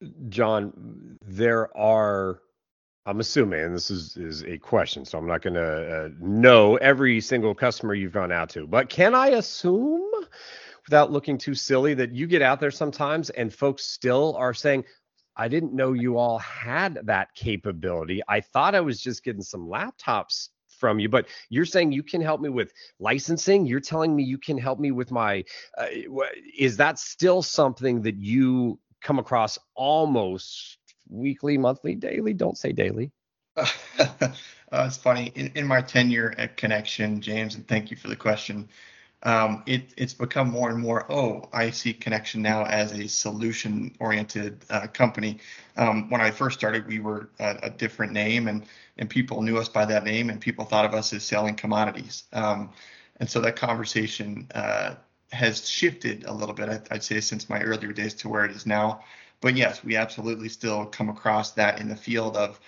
Environments 0.00 0.28
john 0.28 1.18
there 1.26 1.76
are 1.76 2.40
I'm 3.08 3.20
assuming 3.20 3.60
and 3.60 3.74
this 3.74 3.90
is 3.90 4.18
is 4.18 4.44
a 4.44 4.58
question, 4.58 5.06
so 5.06 5.16
I'm 5.16 5.26
not 5.26 5.40
going 5.40 5.54
to 5.54 5.60
uh, 5.96 6.08
know 6.20 6.76
every 6.76 7.22
single 7.22 7.54
customer 7.54 7.94
you've 7.94 8.12
gone 8.12 8.30
out 8.30 8.50
to. 8.50 8.66
But 8.66 8.90
can 8.90 9.14
I 9.14 9.28
assume, 9.28 10.10
without 10.84 11.10
looking 11.10 11.38
too 11.38 11.54
silly, 11.54 11.94
that 11.94 12.12
you 12.12 12.26
get 12.26 12.42
out 12.42 12.60
there 12.60 12.70
sometimes 12.70 13.30
and 13.30 13.52
folks 13.52 13.86
still 13.86 14.36
are 14.36 14.52
saying, 14.52 14.84
"I 15.36 15.48
didn't 15.48 15.72
know 15.72 15.94
you 15.94 16.18
all 16.18 16.38
had 16.38 17.00
that 17.04 17.34
capability. 17.34 18.20
I 18.28 18.42
thought 18.42 18.74
I 18.74 18.82
was 18.82 19.00
just 19.00 19.24
getting 19.24 19.42
some 19.42 19.66
laptops." 19.66 20.50
From 20.78 21.00
you, 21.00 21.08
but 21.08 21.26
you're 21.48 21.64
saying 21.64 21.90
you 21.90 22.04
can 22.04 22.20
help 22.20 22.40
me 22.40 22.50
with 22.50 22.72
licensing. 23.00 23.66
You're 23.66 23.80
telling 23.80 24.14
me 24.14 24.22
you 24.22 24.38
can 24.38 24.56
help 24.56 24.78
me 24.78 24.92
with 24.92 25.10
my. 25.10 25.44
Uh, 25.76 25.86
is 26.56 26.76
that 26.76 27.00
still 27.00 27.42
something 27.42 28.00
that 28.02 28.14
you 28.14 28.78
come 29.00 29.18
across 29.18 29.58
almost 29.74 30.77
weekly, 31.10 31.58
monthly, 31.58 31.94
daily? 31.94 32.34
Don't 32.34 32.58
say 32.58 32.72
daily. 32.72 33.10
uh, 33.56 34.30
it's 34.72 34.96
funny. 34.96 35.32
In, 35.34 35.50
in, 35.54 35.66
my 35.66 35.80
tenure 35.80 36.34
at 36.38 36.56
Connection, 36.56 37.20
James, 37.20 37.56
and 37.56 37.66
thank 37.66 37.90
you 37.90 37.96
for 37.96 38.08
the 38.08 38.16
question. 38.16 38.68
Um, 39.24 39.64
it, 39.66 39.92
it's 39.96 40.14
become 40.14 40.48
more 40.48 40.70
and 40.70 40.78
more. 40.78 41.10
Oh, 41.10 41.48
I 41.52 41.70
see 41.70 41.92
Connection 41.92 42.40
now 42.40 42.64
as 42.64 42.92
a 42.92 43.08
solution-oriented 43.08 44.64
uh, 44.70 44.86
company. 44.88 45.38
Um, 45.76 46.08
when 46.08 46.20
I 46.20 46.30
first 46.30 46.56
started, 46.58 46.86
we 46.86 47.00
were 47.00 47.30
a, 47.40 47.58
a, 47.64 47.70
different 47.70 48.12
name, 48.12 48.46
and 48.46 48.64
and 48.96 49.10
people 49.10 49.42
knew 49.42 49.58
us 49.58 49.68
by 49.68 49.84
that 49.86 50.04
name, 50.04 50.30
and 50.30 50.40
people 50.40 50.64
thought 50.64 50.84
of 50.84 50.94
us 50.94 51.12
as 51.12 51.24
selling 51.24 51.56
commodities. 51.56 52.24
Um, 52.32 52.70
and 53.18 53.28
so 53.28 53.40
that 53.40 53.56
conversation 53.56 54.46
uh, 54.54 54.94
has 55.32 55.68
shifted 55.68 56.24
a 56.24 56.32
little 56.32 56.54
bit. 56.54 56.68
I'd, 56.68 56.88
I'd 56.92 57.02
say 57.02 57.20
since 57.20 57.48
my 57.48 57.60
earlier 57.60 57.92
days 57.92 58.14
to 58.14 58.28
where 58.28 58.44
it 58.44 58.52
is 58.52 58.66
now. 58.66 59.00
But 59.40 59.56
yes, 59.56 59.84
we 59.84 59.96
absolutely 59.96 60.48
still 60.48 60.86
come 60.86 61.08
across 61.08 61.52
that 61.52 61.80
in 61.80 61.88
the 61.88 61.96
field 61.96 62.36
of, 62.36 62.60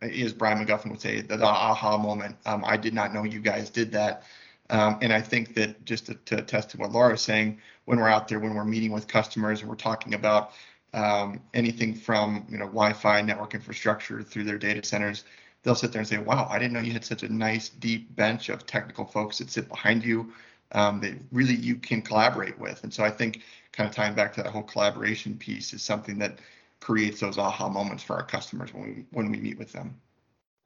as 0.00 0.32
Brian 0.32 0.64
McGuffin 0.64 0.90
would 0.90 1.00
say, 1.00 1.20
the, 1.20 1.36
the 1.36 1.46
aha 1.46 1.96
moment. 1.96 2.36
Um, 2.44 2.64
I 2.66 2.76
did 2.76 2.92
not 2.92 3.14
know 3.14 3.24
you 3.24 3.40
guys 3.40 3.70
did 3.70 3.92
that. 3.92 4.24
Um, 4.70 4.98
and 5.02 5.12
I 5.12 5.20
think 5.20 5.54
that 5.54 5.84
just 5.84 6.06
to, 6.06 6.14
to 6.14 6.38
attest 6.38 6.70
to 6.70 6.78
what 6.78 6.92
Laura 6.92 7.14
is 7.14 7.22
saying, 7.22 7.58
when 7.84 7.98
we're 7.98 8.08
out 8.08 8.28
there, 8.28 8.40
when 8.40 8.54
we're 8.54 8.64
meeting 8.64 8.92
with 8.92 9.06
customers 9.06 9.60
and 9.60 9.68
we're 9.68 9.76
talking 9.76 10.14
about 10.14 10.52
um, 10.94 11.40
anything 11.54 11.94
from 11.94 12.46
you 12.48 12.58
know 12.58 12.66
Wi-Fi 12.66 13.22
network 13.22 13.54
infrastructure 13.54 14.22
through 14.22 14.44
their 14.44 14.58
data 14.58 14.86
centers, 14.86 15.24
they'll 15.62 15.74
sit 15.74 15.92
there 15.92 16.00
and 16.00 16.08
say, 16.08 16.18
"Wow, 16.18 16.46
I 16.50 16.58
didn't 16.58 16.72
know 16.72 16.80
you 16.80 16.92
had 16.92 17.04
such 17.04 17.22
a 17.22 17.32
nice 17.32 17.68
deep 17.70 18.14
bench 18.14 18.48
of 18.48 18.66
technical 18.66 19.04
folks 19.04 19.38
that 19.38 19.50
sit 19.50 19.68
behind 19.68 20.04
you 20.04 20.32
um, 20.72 21.00
that 21.00 21.14
really 21.30 21.54
you 21.54 21.76
can 21.76 22.02
collaborate 22.02 22.58
with." 22.58 22.82
And 22.84 22.92
so 22.92 23.04
I 23.04 23.10
think 23.10 23.42
kind 23.72 23.88
of 23.88 23.94
tying 23.94 24.14
back 24.14 24.34
to 24.34 24.42
that 24.42 24.50
whole 24.50 24.62
collaboration 24.62 25.36
piece 25.36 25.72
is 25.72 25.82
something 25.82 26.18
that 26.18 26.38
creates 26.80 27.20
those 27.20 27.38
aha 27.38 27.68
moments 27.68 28.02
for 28.02 28.16
our 28.16 28.24
customers 28.24 28.74
when 28.74 28.82
we 28.84 29.04
when 29.10 29.30
we 29.30 29.38
meet 29.38 29.58
with 29.58 29.72
them. 29.72 29.94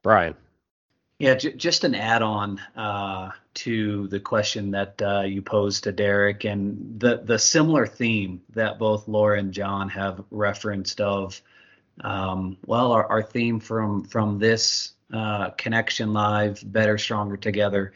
Brian. 0.03 0.35
Yeah, 1.19 1.35
j- 1.35 1.55
just 1.55 1.85
an 1.85 1.95
add-on 1.95 2.61
uh, 2.77 3.31
to 3.55 4.07
the 4.09 4.21
question 4.21 4.73
that 4.73 5.01
uh, 5.01 5.23
you 5.23 5.41
posed 5.41 5.85
to 5.85 5.93
Derek, 5.93 6.45
and 6.45 7.01
the 7.01 7.19
the 7.25 7.39
similar 7.39 7.87
theme 7.87 8.43
that 8.51 8.79
both 8.79 9.09
Laura 9.09 9.39
and 9.39 9.53
John 9.53 9.89
have 9.89 10.23
referenced 10.31 11.01
of, 11.01 11.41
um, 12.03 12.59
well, 12.67 12.93
our, 12.93 13.07
our 13.07 13.23
theme 13.23 13.61
from 13.61 14.05
from 14.05 14.39
this 14.39 14.93
uh, 15.13 15.51
connection 15.51 16.13
live, 16.13 16.63
better, 16.71 16.99
stronger 16.99 17.39
together. 17.39 17.93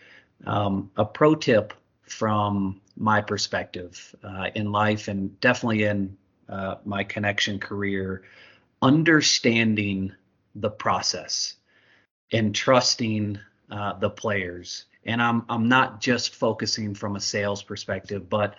Um, 0.47 0.91
a 0.97 1.05
pro 1.05 1.35
tip 1.35 1.75
from 2.11 2.81
my 2.97 3.21
perspective 3.21 4.15
uh, 4.23 4.49
in 4.55 4.73
life 4.73 5.09
and 5.09 5.39
definitely 5.41 5.85
in 5.85 6.17
uh, 6.49 6.77
my 6.85 7.05
connection 7.05 7.59
career, 7.59 8.23
understanding 8.83 10.13
the 10.55 10.71
process 10.71 11.55
and 12.33 12.55
trusting 12.55 13.39
uh, 13.71 13.93
the 13.95 14.11
players. 14.11 14.87
And 15.07 15.23
I'm 15.23 15.45
I'm 15.49 15.69
not 15.69 16.01
just 16.01 16.35
focusing 16.35 16.95
from 16.95 17.17
a 17.17 17.21
sales 17.21 17.63
perspective, 17.63 18.29
but 18.29 18.57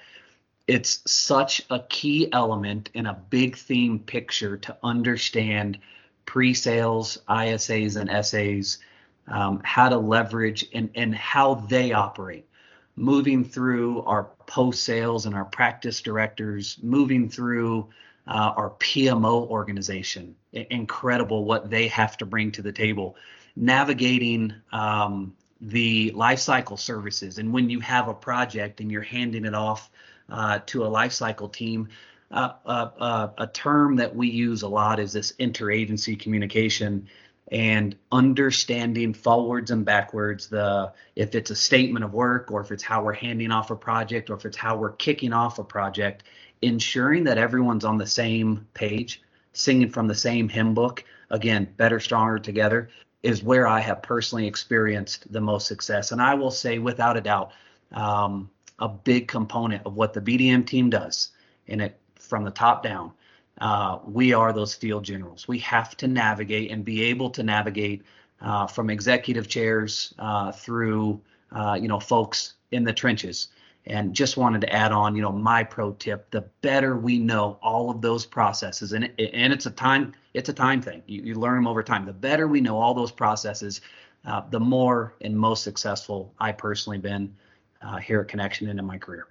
it's 0.68 1.02
such 1.12 1.62
a 1.70 1.80
key 1.90 2.32
element 2.32 2.90
in 2.94 3.06
a 3.06 3.14
big 3.30 3.58
theme 3.58 4.00
picture 4.00 4.58
to 4.58 4.78
understand 4.84 5.78
pre-sales, 6.26 7.20
ISAs, 7.28 8.00
and 8.00 8.26
SAs, 8.26 8.80
um, 9.28 9.62
how 9.64 9.90
to 9.90 9.98
leverage 9.98 10.66
and 10.74 10.90
and 10.96 11.14
how 11.14 11.56
they 11.56 11.92
operate 11.92 12.48
moving 12.95 13.43
through 13.43 14.01
our 14.04 14.30
post 14.45 14.84
sales 14.84 15.25
and 15.25 15.36
our 15.36 15.45
practice 15.45 16.01
directors, 16.01 16.77
moving 16.82 17.30
through 17.30 17.89
uh, 18.27 18.54
our 18.56 18.71
PMO 18.71 19.47
organization. 19.47 20.36
Incredible 20.54 21.45
what 21.45 21.69
they 21.69 21.88
have 21.88 22.17
to 22.17 22.25
bring 22.25 22.51
to 22.51 22.62
the 22.62 22.71
table. 22.71 23.15
Navigating 23.56 24.54
um, 24.71 25.36
the 25.60 26.12
lifecycle 26.12 26.80
services, 26.80 27.38
and 27.38 27.51
when 27.51 27.69
you 27.69 27.80
have 27.80 28.08
a 28.08 28.13
project 28.13 28.80
and 28.80 28.91
you're 28.91 29.01
handing 29.01 29.45
it 29.45 29.54
off 29.54 29.89
uh, 30.30 30.60
to 30.67 30.86
a 30.86 30.89
lifecycle 30.89 31.51
team, 31.51 31.89
uh, 32.32 32.54
uh, 32.65 32.89
uh 32.97 33.27
a 33.39 33.47
term 33.47 33.97
that 33.97 34.15
we 34.15 34.30
use 34.30 34.62
a 34.62 34.67
lot 34.67 34.99
is 34.99 35.12
this 35.12 35.34
interagency 35.34 36.17
communication 36.17 37.08
and 37.52 37.98
understanding 38.14 39.14
forwards 39.14 39.72
and 39.72 39.84
backwards 39.84 40.48
the 40.48 40.92
if 41.16 41.36
it's 41.36 41.52
a 41.52 41.56
statement 41.56 42.06
of 42.06 42.14
work 42.14 42.50
or 42.50 42.62
if 42.62 42.72
it's 42.72 42.84
how 42.84 43.04
we're 43.04 43.12
handing 43.12 43.52
off 43.52 43.72
a 43.72 43.76
project 43.76 44.30
or 44.30 44.38
if 44.38 44.46
it's 44.46 44.58
how 44.58 44.78
we're 44.78 44.94
kicking 44.94 45.34
off 45.34 45.60
a 45.60 45.64
project 45.64 46.24
ensuring 46.62 47.26
that 47.26 47.38
everyone's 47.38 47.84
on 47.84 47.98
the 47.98 48.08
same 48.08 48.66
page 48.74 49.22
singing 49.52 49.90
from 49.90 50.08
the 50.08 50.16
same 50.16 50.48
hymn 50.48 50.74
book 50.74 51.04
again 51.30 51.68
better 51.76 52.00
stronger 52.00 52.40
together 52.40 52.90
is 53.22 53.44
where 53.44 53.68
i 53.68 53.82
have 53.82 54.02
personally 54.02 54.48
experienced 54.48 55.32
the 55.32 55.42
most 55.42 55.68
success. 55.68 56.14
And 56.14 56.22
i 56.22 56.34
will 56.34 56.52
say 56.52 56.80
without 56.80 57.18
a 57.18 57.22
doubt 57.22 57.52
um, 57.92 58.50
a 58.80 58.88
big 58.88 59.28
component 59.28 59.86
of 59.86 59.96
what 59.96 60.14
the 60.14 60.22
bdm 60.22 60.66
team 60.66 60.90
does 60.90 61.32
and 61.68 61.82
it 61.82 62.00
from 62.16 62.46
the 62.46 62.52
top 62.52 62.82
down 62.82 63.12
uh, 63.60 64.00
we 64.06 64.34
are 64.34 64.54
those 64.54 64.74
field 64.74 65.04
generals. 65.04 65.48
We 65.48 65.60
have 65.60 65.96
to 65.98 66.08
navigate 66.08 66.72
and 66.72 66.84
be 66.84 67.04
able 67.04 67.30
to 67.32 67.44
navigate 67.44 68.04
uh, 68.42 68.68
from 68.68 68.90
executive 68.90 69.48
chairs 69.48 70.14
uh, 70.18 70.52
through, 70.52 71.22
uh, 71.52 71.78
you 71.80 71.88
know, 71.88 72.00
folks 72.00 72.54
in 72.72 72.84
the 72.84 72.94
trenches. 72.94 73.50
And 73.88 74.14
just 74.14 74.38
wanted 74.38 74.62
to 74.62 74.72
add 74.72 74.92
on, 74.92 75.16
you 75.16 75.24
know, 75.24 75.32
my 75.32 75.64
pro 75.64 75.94
tip: 75.94 76.30
the 76.30 76.42
better 76.62 76.98
we 76.98 77.18
know 77.18 77.58
all 77.64 77.90
of 77.90 78.00
those 78.00 78.28
processes, 78.28 78.94
and 78.94 79.06
and 79.18 79.52
it's 79.52 79.66
a 79.66 79.72
time 79.72 80.14
it's 80.36 80.50
a 80.50 80.54
time 80.54 80.84
thing. 80.84 81.02
You, 81.08 81.24
you 81.24 81.36
learn 81.36 81.56
them 81.56 81.68
over 81.68 81.82
time. 81.82 82.06
The 82.06 82.14
better 82.14 82.48
we 82.48 82.62
know 82.62 82.78
all 82.78 82.94
those 82.94 83.12
processes, 83.12 83.82
uh, 84.26 84.44
the 84.52 84.60
more 84.60 85.16
and 85.22 85.36
most 85.36 85.64
successful 85.64 86.32
I 86.40 86.52
personally 86.52 87.00
been 87.00 87.36
uh, 87.82 87.98
here 87.98 88.22
at 88.22 88.28
Connection 88.28 88.70
and 88.70 88.78
in 88.78 88.86
my 88.86 89.00
career. 89.00 89.28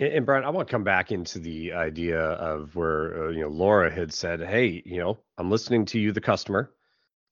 And, 0.00 0.24
Brian, 0.24 0.44
I 0.44 0.48
want 0.48 0.66
to 0.66 0.72
come 0.72 0.82
back 0.82 1.12
into 1.12 1.38
the 1.38 1.74
idea 1.74 2.18
of 2.18 2.74
where 2.74 3.26
uh, 3.26 3.30
you 3.32 3.42
know 3.42 3.48
Laura 3.48 3.90
had 3.90 4.14
said, 4.14 4.40
"Hey, 4.40 4.82
you 4.86 4.98
know, 4.98 5.18
I'm 5.36 5.50
listening 5.50 5.84
to 5.86 5.98
you, 6.00 6.10
the 6.10 6.22
customer. 6.22 6.72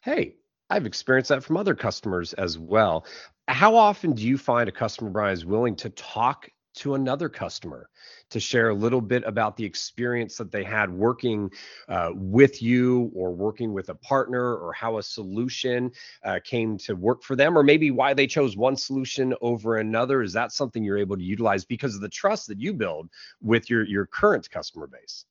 Hey, 0.03 0.37
I've 0.69 0.85
experienced 0.85 1.31
that 1.31 1.43
from 1.43 1.57
other 1.57 1.75
customers 1.75 2.35
as 2.35 2.59
well. 2.59 3.07
How 3.49 3.75
often 3.75 4.13
do 4.13 4.23
you 4.23 4.37
find 4.37 4.69
a 4.69 4.73
customer, 4.73 5.09
Brian, 5.09 5.33
is 5.33 5.47
willing 5.47 5.77
to 5.77 5.89
talk 5.89 6.51
to 6.79 6.95
another 6.95 7.29
customer 7.29 7.89
to 8.31 8.41
share 8.41 8.71
a 8.71 8.75
little 8.75 9.01
bit 9.01 9.23
about 9.25 9.57
the 9.57 9.65
experience 9.65 10.37
that 10.37 10.53
they 10.53 10.65
had 10.65 10.91
working 10.91 11.51
uh, 11.89 12.11
with 12.15 12.63
you 12.63 13.11
or 13.15 13.33
working 13.33 13.73
with 13.73 13.89
a 13.89 13.95
partner 13.95 14.57
or 14.57 14.73
how 14.73 14.99
a 14.99 15.03
solution 15.03 15.91
uh, 16.25 16.39
came 16.45 16.79
to 16.79 16.95
work 16.95 17.23
for 17.23 17.37
them 17.37 17.57
or 17.57 17.63
maybe 17.63 17.91
why 17.91 18.15
they 18.15 18.27
chose 18.27 18.57
one 18.57 18.77
solution 18.77 19.35
over 19.41 19.79
another. 19.79 20.23
Is 20.23 20.33
that 20.33 20.53
something 20.53 20.85
you're 20.85 20.99
able 20.99 21.17
to 21.17 21.23
utilize 21.23 21.65
because 21.65 21.95
of 21.95 22.01
the 22.01 22.09
trust 22.09 22.47
that 22.49 22.61
you 22.61 22.73
build 22.73 23.09
with 23.43 23.69
your 23.71 23.85
your 23.85 24.07
current 24.07 24.51
customer 24.51 24.87
base? 24.87 25.25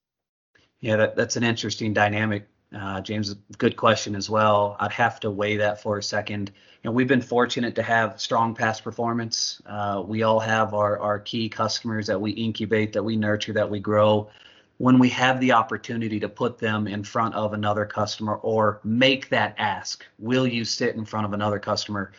Yeah 0.79 0.97
that, 0.97 1.15
that's 1.15 1.35
an 1.35 1.43
interesting 1.43 1.93
dynamic 1.93 2.47
uh, 2.75 3.01
James, 3.01 3.33
good 3.57 3.75
question 3.75 4.15
as 4.15 4.29
well. 4.29 4.75
I'd 4.79 4.91
have 4.91 5.19
to 5.21 5.31
weigh 5.31 5.57
that 5.57 5.81
for 5.81 5.97
a 5.97 6.03
second. 6.03 6.51
You 6.83 6.89
know, 6.89 6.91
we've 6.91 7.07
been 7.07 7.21
fortunate 7.21 7.75
to 7.75 7.83
have 7.83 8.19
strong 8.19 8.53
past 8.53 8.83
performance. 8.83 9.61
Uh, 9.65 10.03
we 10.05 10.23
all 10.23 10.39
have 10.39 10.73
our, 10.73 10.99
our 10.99 11.19
key 11.19 11.49
customers 11.49 12.07
that 12.07 12.19
we 12.19 12.31
incubate, 12.31 12.93
that 12.93 13.03
we 13.03 13.15
nurture, 13.15 13.53
that 13.53 13.69
we 13.69 13.79
grow. 13.79 14.29
When 14.77 14.99
we 14.99 15.09
have 15.09 15.39
the 15.39 15.53
opportunity 15.53 16.19
to 16.19 16.29
put 16.29 16.59
them 16.59 16.87
in 16.87 17.03
front 17.03 17.33
of 17.33 17.53
another 17.53 17.85
customer 17.85 18.35
or 18.35 18.79
make 18.83 19.29
that 19.29 19.55
ask, 19.57 20.05
will 20.19 20.45
you 20.45 20.65
sit 20.65 20.95
in 20.95 21.05
front 21.05 21.25
of 21.25 21.33
another 21.33 21.57
customer? 21.57 22.11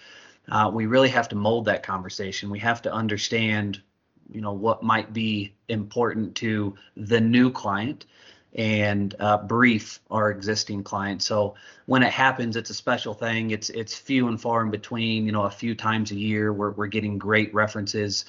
uh, 0.51 0.71
we 0.73 0.87
really 0.87 1.09
have 1.09 1.29
to 1.29 1.37
mold 1.37 1.65
that 1.67 1.83
conversation. 1.83 2.51
We 2.51 2.59
have 2.61 2.83
to 2.83 2.93
understand, 2.93 3.83
you 4.31 4.41
know, 4.41 4.53
what 4.53 4.83
might 4.83 5.13
be 5.13 5.55
important 5.69 6.35
to 6.37 6.75
the 6.97 7.21
new 7.21 7.51
client 7.51 8.07
and 8.55 9.15
uh, 9.21 9.39
brief 9.39 10.01
our 10.11 10.31
existing 10.31 10.83
clients. 10.83 11.27
So 11.27 11.55
when 11.87 12.03
it 12.03 12.13
happens, 12.13 12.57
it's 12.57 12.71
a 12.71 12.75
special 12.75 13.15
thing. 13.15 13.51
It's 13.51 13.71
it's 13.71 13.95
few 13.95 14.29
and 14.29 14.41
far 14.41 14.63
in 14.63 14.71
between. 14.71 15.27
You 15.27 15.33
know, 15.33 15.43
a 15.43 15.51
few 15.51 15.75
times 15.75 16.11
a 16.11 16.17
year, 16.17 16.53
we're 16.53 16.71
we're 16.71 16.87
getting 16.87 17.19
great 17.19 17.53
references 17.55 18.25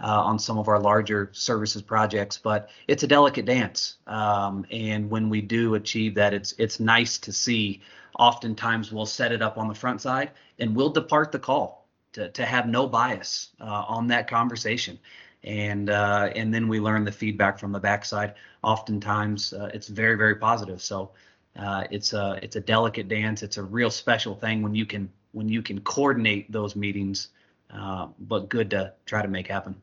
uh, 0.00 0.22
on 0.22 0.38
some 0.38 0.58
of 0.58 0.68
our 0.68 0.78
larger 0.78 1.30
services 1.32 1.82
projects, 1.82 2.38
but 2.38 2.70
it's 2.86 3.02
a 3.02 3.06
delicate 3.06 3.44
dance. 3.44 3.96
Um, 4.06 4.64
and 4.70 5.10
when 5.10 5.28
we 5.28 5.40
do 5.40 5.74
achieve 5.74 6.14
that, 6.14 6.34
it's 6.34 6.54
it's 6.58 6.80
nice 6.80 7.18
to 7.18 7.32
see. 7.32 7.82
Oftentimes, 8.18 8.90
we'll 8.90 9.06
set 9.06 9.30
it 9.30 9.42
up 9.42 9.58
on 9.58 9.68
the 9.68 9.74
front 9.74 10.00
side, 10.00 10.32
and 10.58 10.74
we'll 10.74 10.90
depart 10.90 11.30
the 11.30 11.38
call 11.38 11.86
to 12.12 12.30
to 12.30 12.44
have 12.44 12.66
no 12.66 12.86
bias 12.86 13.50
uh, 13.60 13.84
on 13.86 14.08
that 14.08 14.28
conversation 14.28 14.98
and 15.44 15.90
uh, 15.90 16.30
and 16.34 16.52
then 16.52 16.68
we 16.68 16.80
learn 16.80 17.04
the 17.04 17.12
feedback 17.12 17.58
from 17.58 17.72
the 17.72 17.80
backside. 17.80 18.34
Oftentimes, 18.62 19.52
uh, 19.52 19.70
it's 19.72 19.88
very 19.88 20.16
very 20.16 20.36
positive. 20.36 20.82
So 20.82 21.10
uh, 21.56 21.84
it's 21.90 22.12
a 22.12 22.38
it's 22.42 22.56
a 22.56 22.60
delicate 22.60 23.08
dance. 23.08 23.42
It's 23.42 23.56
a 23.56 23.62
real 23.62 23.90
special 23.90 24.34
thing 24.34 24.62
when 24.62 24.74
you 24.74 24.86
can 24.86 25.10
when 25.32 25.48
you 25.48 25.62
can 25.62 25.80
coordinate 25.80 26.50
those 26.50 26.76
meetings. 26.76 27.28
Uh, 27.70 28.08
but 28.20 28.48
good 28.48 28.70
to 28.70 28.94
try 29.04 29.22
to 29.22 29.28
make 29.28 29.46
happen. 29.46 29.80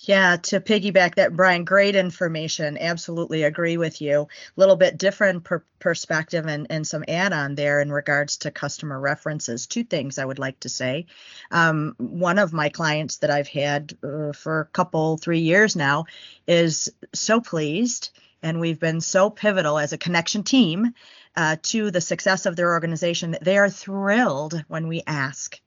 Yeah, 0.00 0.36
to 0.36 0.60
piggyback 0.60 1.16
that, 1.16 1.34
Brian, 1.34 1.64
great 1.64 1.96
information. 1.96 2.78
Absolutely 2.78 3.42
agree 3.42 3.76
with 3.76 4.00
you. 4.00 4.22
A 4.22 4.28
little 4.56 4.76
bit 4.76 4.96
different 4.96 5.42
per- 5.42 5.64
perspective 5.80 6.46
and, 6.46 6.68
and 6.70 6.86
some 6.86 7.04
add 7.08 7.32
on 7.32 7.56
there 7.56 7.80
in 7.80 7.90
regards 7.90 8.36
to 8.38 8.52
customer 8.52 8.98
references. 9.00 9.66
Two 9.66 9.82
things 9.82 10.18
I 10.18 10.24
would 10.24 10.38
like 10.38 10.60
to 10.60 10.68
say. 10.68 11.06
Um, 11.50 11.96
one 11.98 12.38
of 12.38 12.52
my 12.52 12.68
clients 12.68 13.18
that 13.18 13.30
I've 13.30 13.48
had 13.48 13.96
uh, 14.04 14.32
for 14.32 14.60
a 14.60 14.66
couple, 14.66 15.16
three 15.16 15.40
years 15.40 15.74
now 15.74 16.04
is 16.46 16.92
so 17.12 17.40
pleased, 17.40 18.10
and 18.40 18.60
we've 18.60 18.78
been 18.78 19.00
so 19.00 19.30
pivotal 19.30 19.78
as 19.80 19.92
a 19.92 19.98
connection 19.98 20.44
team 20.44 20.94
uh, 21.36 21.56
to 21.62 21.90
the 21.90 22.00
success 22.00 22.46
of 22.46 22.54
their 22.54 22.72
organization. 22.72 23.32
That 23.32 23.42
they 23.44 23.58
are 23.58 23.70
thrilled 23.70 24.64
when 24.68 24.86
we 24.86 25.02
ask 25.08 25.60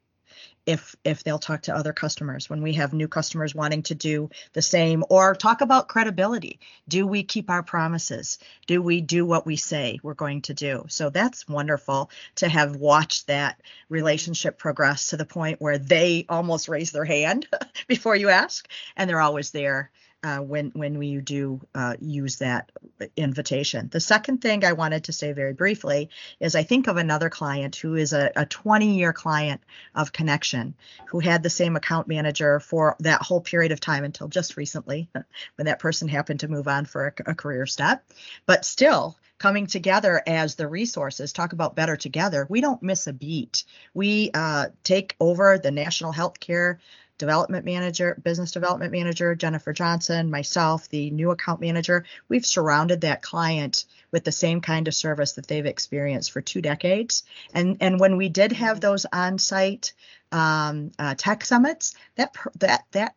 if 0.65 0.95
if 1.04 1.24
they'll 1.24 1.39
talk 1.39 1.63
to 1.63 1.76
other 1.76 1.93
customers 1.93 2.50
when 2.50 2.62
we 2.62 2.74
have 2.74 2.93
new 2.93 3.08
customers 3.08 3.56
wanting 3.56 3.84
to 3.84 3.95
do 3.95 4.30
the 4.54 4.62
same 4.62 5.04
or 5.10 5.36
talk 5.36 5.62
about 5.62 5.88
credibility. 5.88 6.60
Do 6.88 7.08
we 7.08 7.24
keep 7.24 7.50
our 7.50 7.63
promises? 7.63 8.38
Do 8.67 8.82
we 8.82 9.02
do 9.02 9.26
what 9.26 9.45
we 9.45 9.56
say 9.56 10.00
we're 10.04 10.13
going 10.13 10.43
to 10.43 10.54
do? 10.54 10.86
So 10.89 11.10
that's 11.10 11.47
wonderful 11.47 12.12
to 12.36 12.50
have 12.50 12.76
watched 12.76 13.28
that 13.28 13.62
relationship 13.89 14.58
progress 14.58 15.08
to 15.08 15.17
the 15.17 15.26
point 15.26 15.62
where 15.62 15.78
they 15.78 16.26
almost 16.30 16.69
raise 16.69 16.91
their 16.91 17.06
hand 17.06 17.47
before 17.88 18.15
you 18.15 18.30
ask 18.30 18.67
and 18.95 19.10
they're 19.10 19.21
always 19.21 19.52
there 19.52 19.91
uh, 20.23 20.38
when 20.38 20.71
when 20.71 20.97
we 20.97 21.17
do 21.17 21.60
uh, 21.73 21.95
use 21.99 22.38
that 22.38 22.71
invitation. 23.15 23.89
The 23.91 23.99
second 23.99 24.41
thing 24.41 24.63
I 24.63 24.73
wanted 24.73 25.05
to 25.05 25.13
say 25.13 25.31
very 25.31 25.53
briefly 25.53 26.10
is 26.39 26.55
I 26.55 26.63
think 26.63 26.88
of 26.88 26.97
another 26.97 27.29
client 27.29 27.75
who 27.75 27.95
is 27.95 28.13
a, 28.13 28.31
a 28.36 28.45
20 28.45 28.97
year 28.97 29.13
client 29.13 29.62
of 29.95 30.13
Connection 30.13 30.75
who 31.07 31.19
had 31.19 31.43
the 31.43 31.49
same 31.49 31.75
account 31.75 32.07
manager 32.07 32.60
for 32.60 32.95
that 32.99 33.21
whole 33.21 33.41
period 33.41 33.71
of 33.71 33.79
time 33.79 34.03
until 34.03 34.27
just 34.27 34.57
recently 34.57 35.10
when 35.55 35.65
that 35.65 35.79
person 35.79 36.07
happened 36.07 36.41
to 36.41 36.47
move 36.47 36.67
on 36.67 36.86
for 36.86 37.07
a, 37.07 37.31
a 37.31 37.36
career 37.36 37.65
step. 37.65 38.03
But 38.45 38.65
still, 38.65 39.17
coming 39.41 39.65
together 39.65 40.21
as 40.27 40.54
the 40.54 40.67
resources 40.67 41.34
talk 41.34 41.51
about 41.54 41.75
better 41.75 41.95
together 41.95 42.45
we 42.47 42.62
don't 42.62 42.84
miss 42.84 43.08
a 43.08 43.13
beat 43.13 43.63
we 43.93 44.30
uh, 44.34 44.67
take 44.84 45.15
over 45.19 45.58
the 45.58 45.71
national 45.71 46.13
healthcare 46.13 46.77
development 47.21 47.63
manager, 47.63 48.19
business 48.23 48.51
development 48.51 48.91
manager, 48.91 49.36
Jennifer 49.36 49.73
Johnson, 49.73 50.32
myself, 50.32 50.89
the 50.89 51.12
new 51.12 51.30
account 51.30 51.62
manager, 51.62 52.04
we've 52.27 52.47
surrounded 52.47 53.01
that 53.01 53.21
client 53.21 53.86
with 54.10 54.23
the 54.23 54.32
same 54.32 54.60
kind 54.60 54.88
of 54.88 54.95
service 54.95 55.34
that 55.34 55.45
they've 55.45 55.67
experienced 55.67 56.32
for 56.32 56.41
two 56.41 56.62
decades. 56.62 57.23
And 57.54 57.77
and 57.80 57.99
when 57.99 58.17
we 58.17 58.27
did 58.27 58.51
have 58.54 58.82
those 58.82 59.06
on-site 59.13 59.93
um, 60.32 60.91
uh, 60.97 61.13
tech 61.15 61.45
summits, 61.45 61.93
that 62.15 62.36
that 62.56 62.86
that 62.91 63.13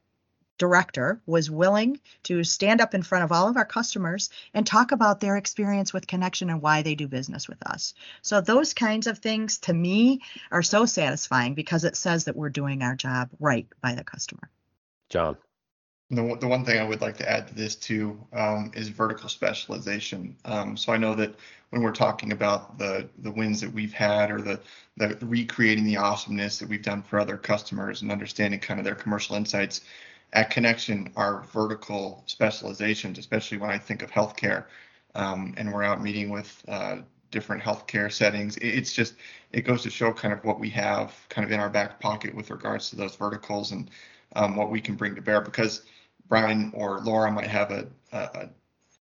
director 0.58 1.20
was 1.26 1.50
willing 1.50 2.00
to 2.24 2.44
stand 2.44 2.80
up 2.80 2.94
in 2.94 3.02
front 3.02 3.24
of 3.24 3.32
all 3.32 3.48
of 3.48 3.56
our 3.56 3.64
customers 3.64 4.30
and 4.52 4.66
talk 4.66 4.92
about 4.92 5.20
their 5.20 5.36
experience 5.36 5.92
with 5.92 6.06
connection 6.06 6.50
and 6.50 6.62
why 6.62 6.82
they 6.82 6.94
do 6.94 7.08
business 7.08 7.48
with 7.48 7.64
us. 7.66 7.94
So 8.22 8.40
those 8.40 8.74
kinds 8.74 9.06
of 9.06 9.18
things 9.18 9.58
to 9.58 9.74
me 9.74 10.20
are 10.50 10.62
so 10.62 10.86
satisfying 10.86 11.54
because 11.54 11.84
it 11.84 11.96
says 11.96 12.24
that 12.24 12.36
we're 12.36 12.50
doing 12.50 12.82
our 12.82 12.94
job 12.94 13.30
right 13.40 13.66
by 13.80 13.94
the 13.94 14.04
customer. 14.04 14.50
John. 15.08 15.36
The, 16.10 16.36
the 16.38 16.46
one 16.46 16.64
thing 16.64 16.78
I 16.78 16.84
would 16.84 17.00
like 17.00 17.16
to 17.16 17.28
add 17.28 17.48
to 17.48 17.54
this 17.54 17.74
too 17.74 18.20
um, 18.32 18.70
is 18.74 18.88
vertical 18.88 19.28
specialization. 19.28 20.36
Um, 20.44 20.76
so 20.76 20.92
I 20.92 20.98
know 20.98 21.14
that 21.14 21.34
when 21.70 21.82
we're 21.82 21.92
talking 21.92 22.30
about 22.30 22.78
the 22.78 23.08
the 23.18 23.30
wins 23.32 23.60
that 23.60 23.72
we've 23.72 23.92
had 23.92 24.30
or 24.30 24.40
the 24.40 24.60
the 24.96 25.16
recreating 25.22 25.84
the 25.84 25.96
awesomeness 25.96 26.58
that 26.58 26.68
we've 26.68 26.82
done 26.82 27.02
for 27.02 27.18
other 27.18 27.36
customers 27.36 28.02
and 28.02 28.12
understanding 28.12 28.60
kind 28.60 28.78
of 28.78 28.84
their 28.84 28.94
commercial 28.94 29.34
insights, 29.34 29.80
at 30.32 30.50
Connection, 30.50 31.12
our 31.16 31.42
vertical 31.52 32.24
specializations, 32.26 33.18
especially 33.18 33.58
when 33.58 33.70
I 33.70 33.78
think 33.78 34.02
of 34.02 34.10
healthcare, 34.10 34.64
um, 35.14 35.54
and 35.56 35.72
we're 35.72 35.84
out 35.84 36.02
meeting 36.02 36.30
with 36.30 36.64
uh, 36.66 36.96
different 37.34 37.62
healthcare 37.62 38.10
settings, 38.10 38.56
it's 38.58 38.92
just 38.92 39.14
it 39.52 39.62
goes 39.62 39.82
to 39.82 39.90
show 39.90 40.12
kind 40.12 40.32
of 40.32 40.44
what 40.44 40.60
we 40.60 40.70
have 40.70 41.12
kind 41.28 41.44
of 41.44 41.50
in 41.50 41.58
our 41.58 41.68
back 41.68 41.98
pocket 42.00 42.32
with 42.32 42.48
regards 42.50 42.90
to 42.90 42.96
those 42.96 43.16
verticals 43.16 43.72
and 43.72 43.90
um, 44.37 44.56
what 44.56 44.70
we 44.70 44.80
can 44.80 44.94
bring 44.94 45.16
to 45.16 45.20
bear. 45.20 45.40
Because 45.40 45.82
Brian 46.28 46.70
or 46.74 47.00
Laura 47.00 47.30
might 47.30 47.48
have 47.48 47.70
a, 47.72 47.87
a 48.12 48.48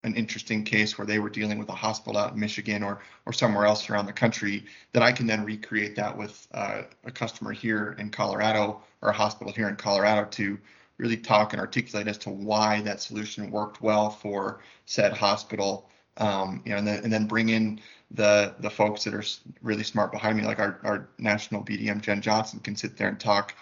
an 0.05 0.15
interesting 0.15 0.65
case 0.65 0.97
where 0.97 1.07
they 1.07 1.19
were 1.19 1.29
dealing 1.29 1.57
with 1.57 1.69
a 1.69 1.73
hospital 1.73 2.17
out 2.17 2.33
in 2.33 2.39
Michigan 2.39 2.83
or 2.83 2.99
or 3.25 3.33
somewhere 3.33 3.65
else 3.65 3.89
around 3.89 4.07
the 4.07 4.13
country 4.13 4.65
that 4.93 5.03
I 5.03 5.11
can 5.11 5.27
then 5.27 5.45
recreate 5.45 5.95
that 5.95 6.17
with 6.17 6.47
uh, 6.53 6.81
a 7.05 7.11
customer 7.11 7.53
here 7.53 7.95
in 7.99 8.09
Colorado 8.09 8.81
or 9.01 9.09
a 9.09 9.13
hospital 9.13 9.53
here 9.53 9.69
in 9.69 9.75
Colorado 9.75 10.27
to 10.31 10.57
really 10.97 11.17
talk 11.17 11.53
and 11.53 11.59
articulate 11.59 12.07
as 12.07 12.17
to 12.19 12.29
why 12.29 12.81
that 12.81 13.01
solution 13.01 13.51
worked 13.51 13.81
well 13.81 14.09
for 14.09 14.61
said 14.85 15.13
hospital. 15.13 15.89
Um, 16.17 16.61
you 16.63 16.71
know, 16.71 16.77
and 16.77 16.87
then, 16.87 17.03
and 17.03 17.11
then 17.11 17.25
bring 17.25 17.49
in 17.49 17.79
the 18.11 18.53
the 18.59 18.69
folks 18.69 19.03
that 19.03 19.13
are 19.15 19.23
really 19.63 19.83
smart 19.83 20.11
behind 20.11 20.37
me, 20.37 20.45
like 20.45 20.59
our, 20.59 20.79
our 20.83 21.09
national 21.17 21.63
BDM 21.63 22.01
Jen 22.01 22.21
Johnson 22.21 22.59
can 22.59 22.75
sit 22.75 22.95
there 22.95 23.07
and 23.07 23.19
talk 23.19 23.55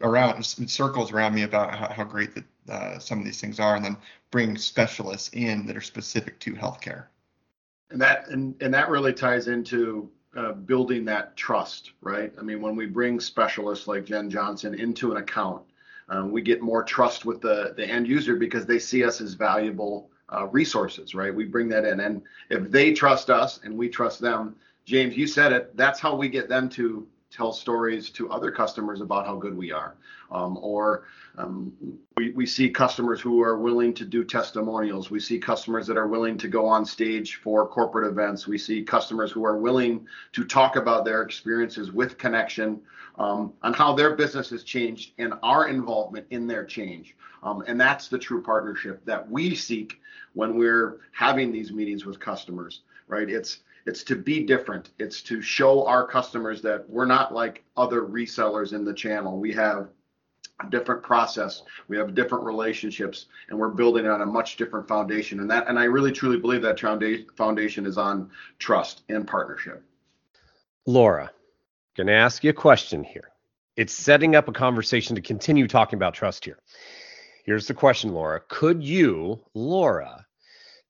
around 0.00 0.42
circles 0.44 1.12
around 1.12 1.34
me 1.34 1.42
about 1.42 1.74
how, 1.74 1.92
how 1.92 2.04
great 2.04 2.34
that 2.34 2.44
uh, 2.70 2.98
some 2.98 3.18
of 3.18 3.24
these 3.24 3.40
things 3.40 3.60
are, 3.60 3.76
and 3.76 3.84
then 3.84 3.96
bring 4.30 4.56
specialists 4.56 5.30
in 5.34 5.66
that 5.66 5.76
are 5.76 5.82
specific 5.82 6.38
to 6.40 6.54
healthcare. 6.54 7.06
And 7.90 8.00
that 8.00 8.28
and 8.28 8.54
and 8.62 8.72
that 8.72 8.88
really 8.88 9.12
ties 9.12 9.48
into 9.48 10.10
uh, 10.36 10.52
building 10.52 11.04
that 11.06 11.36
trust, 11.36 11.92
right? 12.00 12.32
I 12.38 12.42
mean, 12.42 12.62
when 12.62 12.76
we 12.76 12.86
bring 12.86 13.20
specialists 13.20 13.86
like 13.86 14.04
Jen 14.04 14.30
Johnson 14.30 14.74
into 14.74 15.10
an 15.10 15.18
account, 15.18 15.62
um, 16.10 16.30
we 16.32 16.42
get 16.42 16.60
more 16.60 16.82
trust 16.82 17.24
with 17.24 17.40
the, 17.40 17.72
the 17.76 17.86
end 17.86 18.06
user 18.06 18.36
because 18.36 18.66
they 18.66 18.78
see 18.78 19.04
us 19.04 19.20
as 19.20 19.34
valuable 19.34 20.10
uh, 20.32 20.46
resources, 20.48 21.14
right? 21.14 21.34
We 21.34 21.44
bring 21.44 21.68
that 21.70 21.84
in. 21.84 22.00
And 22.00 22.22
if 22.50 22.70
they 22.70 22.92
trust 22.92 23.30
us 23.30 23.60
and 23.64 23.76
we 23.76 23.88
trust 23.88 24.20
them, 24.20 24.56
James, 24.84 25.16
you 25.16 25.26
said 25.26 25.52
it, 25.52 25.76
that's 25.76 26.00
how 26.00 26.16
we 26.16 26.28
get 26.28 26.48
them 26.48 26.68
to 26.70 27.06
tell 27.30 27.52
stories 27.52 28.10
to 28.10 28.30
other 28.30 28.50
customers 28.50 29.00
about 29.00 29.24
how 29.24 29.36
good 29.36 29.56
we 29.56 29.70
are. 29.70 29.94
Um, 30.32 30.58
or 30.60 31.04
um, 31.38 31.72
we, 32.16 32.30
we 32.32 32.44
see 32.44 32.70
customers 32.70 33.20
who 33.20 33.42
are 33.42 33.58
willing 33.58 33.94
to 33.94 34.04
do 34.04 34.24
testimonials. 34.24 35.10
We 35.10 35.20
see 35.20 35.38
customers 35.38 35.86
that 35.86 35.96
are 35.96 36.08
willing 36.08 36.38
to 36.38 36.48
go 36.48 36.66
on 36.66 36.84
stage 36.84 37.36
for 37.36 37.68
corporate 37.68 38.10
events. 38.10 38.46
We 38.46 38.58
see 38.58 38.82
customers 38.82 39.30
who 39.30 39.44
are 39.44 39.56
willing 39.56 40.06
to 40.32 40.44
talk 40.44 40.76
about 40.76 41.04
their 41.04 41.22
experiences 41.22 41.92
with 41.92 42.18
Connection 42.18 42.80
um, 43.18 43.52
on 43.62 43.74
how 43.74 43.94
their 43.94 44.16
business 44.16 44.50
has 44.50 44.64
changed 44.64 45.12
and 45.18 45.34
our 45.42 45.68
involvement 45.68 46.26
in 46.30 46.46
their 46.46 46.64
change. 46.64 47.16
Um, 47.42 47.62
and 47.66 47.80
that's 47.80 48.08
the 48.08 48.18
true 48.18 48.42
partnership 48.42 49.04
that 49.04 49.28
we 49.30 49.54
seek 49.54 50.00
when 50.34 50.56
we're 50.56 51.00
having 51.12 51.52
these 51.52 51.72
meetings 51.72 52.04
with 52.04 52.20
customers, 52.20 52.82
right? 53.08 53.28
It's 53.28 53.60
it's 53.90 54.04
to 54.04 54.14
be 54.14 54.44
different. 54.44 54.90
It's 55.00 55.20
to 55.22 55.42
show 55.42 55.84
our 55.84 56.06
customers 56.06 56.62
that 56.62 56.88
we're 56.88 57.06
not 57.06 57.34
like 57.34 57.64
other 57.76 58.02
resellers 58.02 58.72
in 58.72 58.84
the 58.84 58.94
channel. 58.94 59.36
We 59.36 59.52
have 59.54 59.88
a 60.64 60.70
different 60.70 61.02
process. 61.02 61.62
We 61.88 61.96
have 61.96 62.14
different 62.14 62.44
relationships, 62.44 63.26
and 63.48 63.58
we're 63.58 63.70
building 63.70 64.06
on 64.06 64.20
a 64.20 64.26
much 64.26 64.56
different 64.56 64.86
foundation. 64.86 65.40
And 65.40 65.50
that, 65.50 65.66
and 65.66 65.76
I 65.76 65.84
really 65.84 66.12
truly 66.12 66.38
believe 66.38 66.62
that 66.62 66.78
foundation 66.78 67.84
is 67.84 67.98
on 67.98 68.30
trust 68.60 69.02
and 69.08 69.26
partnership. 69.26 69.82
Laura, 70.86 71.28
going 71.96 72.06
to 72.06 72.12
ask 72.12 72.44
you 72.44 72.50
a 72.50 72.54
question 72.54 73.02
here. 73.02 73.30
It's 73.76 73.92
setting 73.92 74.36
up 74.36 74.46
a 74.46 74.52
conversation 74.52 75.16
to 75.16 75.20
continue 75.20 75.66
talking 75.66 75.96
about 75.96 76.14
trust 76.14 76.44
here. 76.44 76.60
Here's 77.44 77.66
the 77.66 77.74
question, 77.74 78.12
Laura. 78.12 78.40
Could 78.46 78.84
you, 78.84 79.40
Laura, 79.52 80.26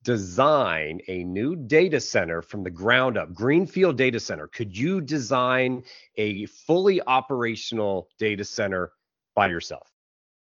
design 0.02 1.00
a 1.08 1.24
new 1.24 1.56
data 1.56 2.00
center 2.00 2.42
from 2.42 2.62
the 2.62 2.70
ground 2.70 3.18
up, 3.18 3.32
greenfield 3.34 3.96
data 3.96 4.18
center, 4.20 4.46
could 4.46 4.76
you 4.76 5.00
design 5.00 5.82
a 6.16 6.46
fully 6.46 7.02
operational 7.02 8.08
data 8.18 8.44
center 8.44 8.92
by 9.34 9.48
yourself? 9.48 9.90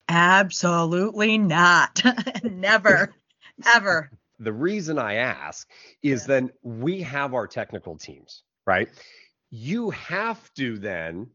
Absolutely 0.08 1.38
not. 1.38 2.02
Never, 2.42 3.14
ever. 3.74 4.10
The 4.38 4.52
reason 4.52 4.98
I 4.98 5.14
ask 5.14 5.68
is 6.02 6.22
yeah. 6.22 6.26
then 6.26 6.50
we 6.62 7.02
have 7.02 7.34
our 7.34 7.46
technical 7.46 7.96
teams, 7.96 8.42
right? 8.66 8.88
You 9.50 9.90
have 9.90 10.52
to 10.54 10.78
then 10.78 11.28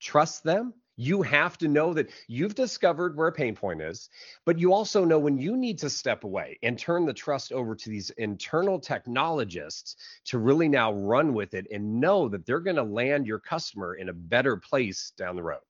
trust 0.00 0.44
them 0.44 0.74
you 0.98 1.22
have 1.22 1.56
to 1.56 1.68
know 1.68 1.94
that 1.94 2.10
you've 2.26 2.56
discovered 2.56 3.16
where 3.16 3.28
a 3.28 3.32
pain 3.32 3.54
point 3.54 3.80
is, 3.80 4.10
but 4.44 4.58
you 4.58 4.72
also 4.74 5.04
know 5.04 5.18
when 5.18 5.38
you 5.38 5.56
need 5.56 5.78
to 5.78 5.88
step 5.88 6.24
away 6.24 6.58
and 6.64 6.76
turn 6.76 7.06
the 7.06 7.14
trust 7.14 7.52
over 7.52 7.76
to 7.76 7.88
these 7.88 8.10
internal 8.18 8.80
technologists 8.80 9.94
to 10.24 10.38
really 10.38 10.68
now 10.68 10.92
run 10.92 11.32
with 11.34 11.54
it 11.54 11.68
and 11.72 12.00
know 12.00 12.28
that 12.28 12.44
they're 12.44 12.60
going 12.60 12.76
to 12.76 12.82
land 12.82 13.26
your 13.26 13.38
customer 13.38 13.94
in 13.94 14.08
a 14.08 14.12
better 14.12 14.56
place 14.56 15.12
down 15.16 15.36
the 15.36 15.42
road. 15.42 15.60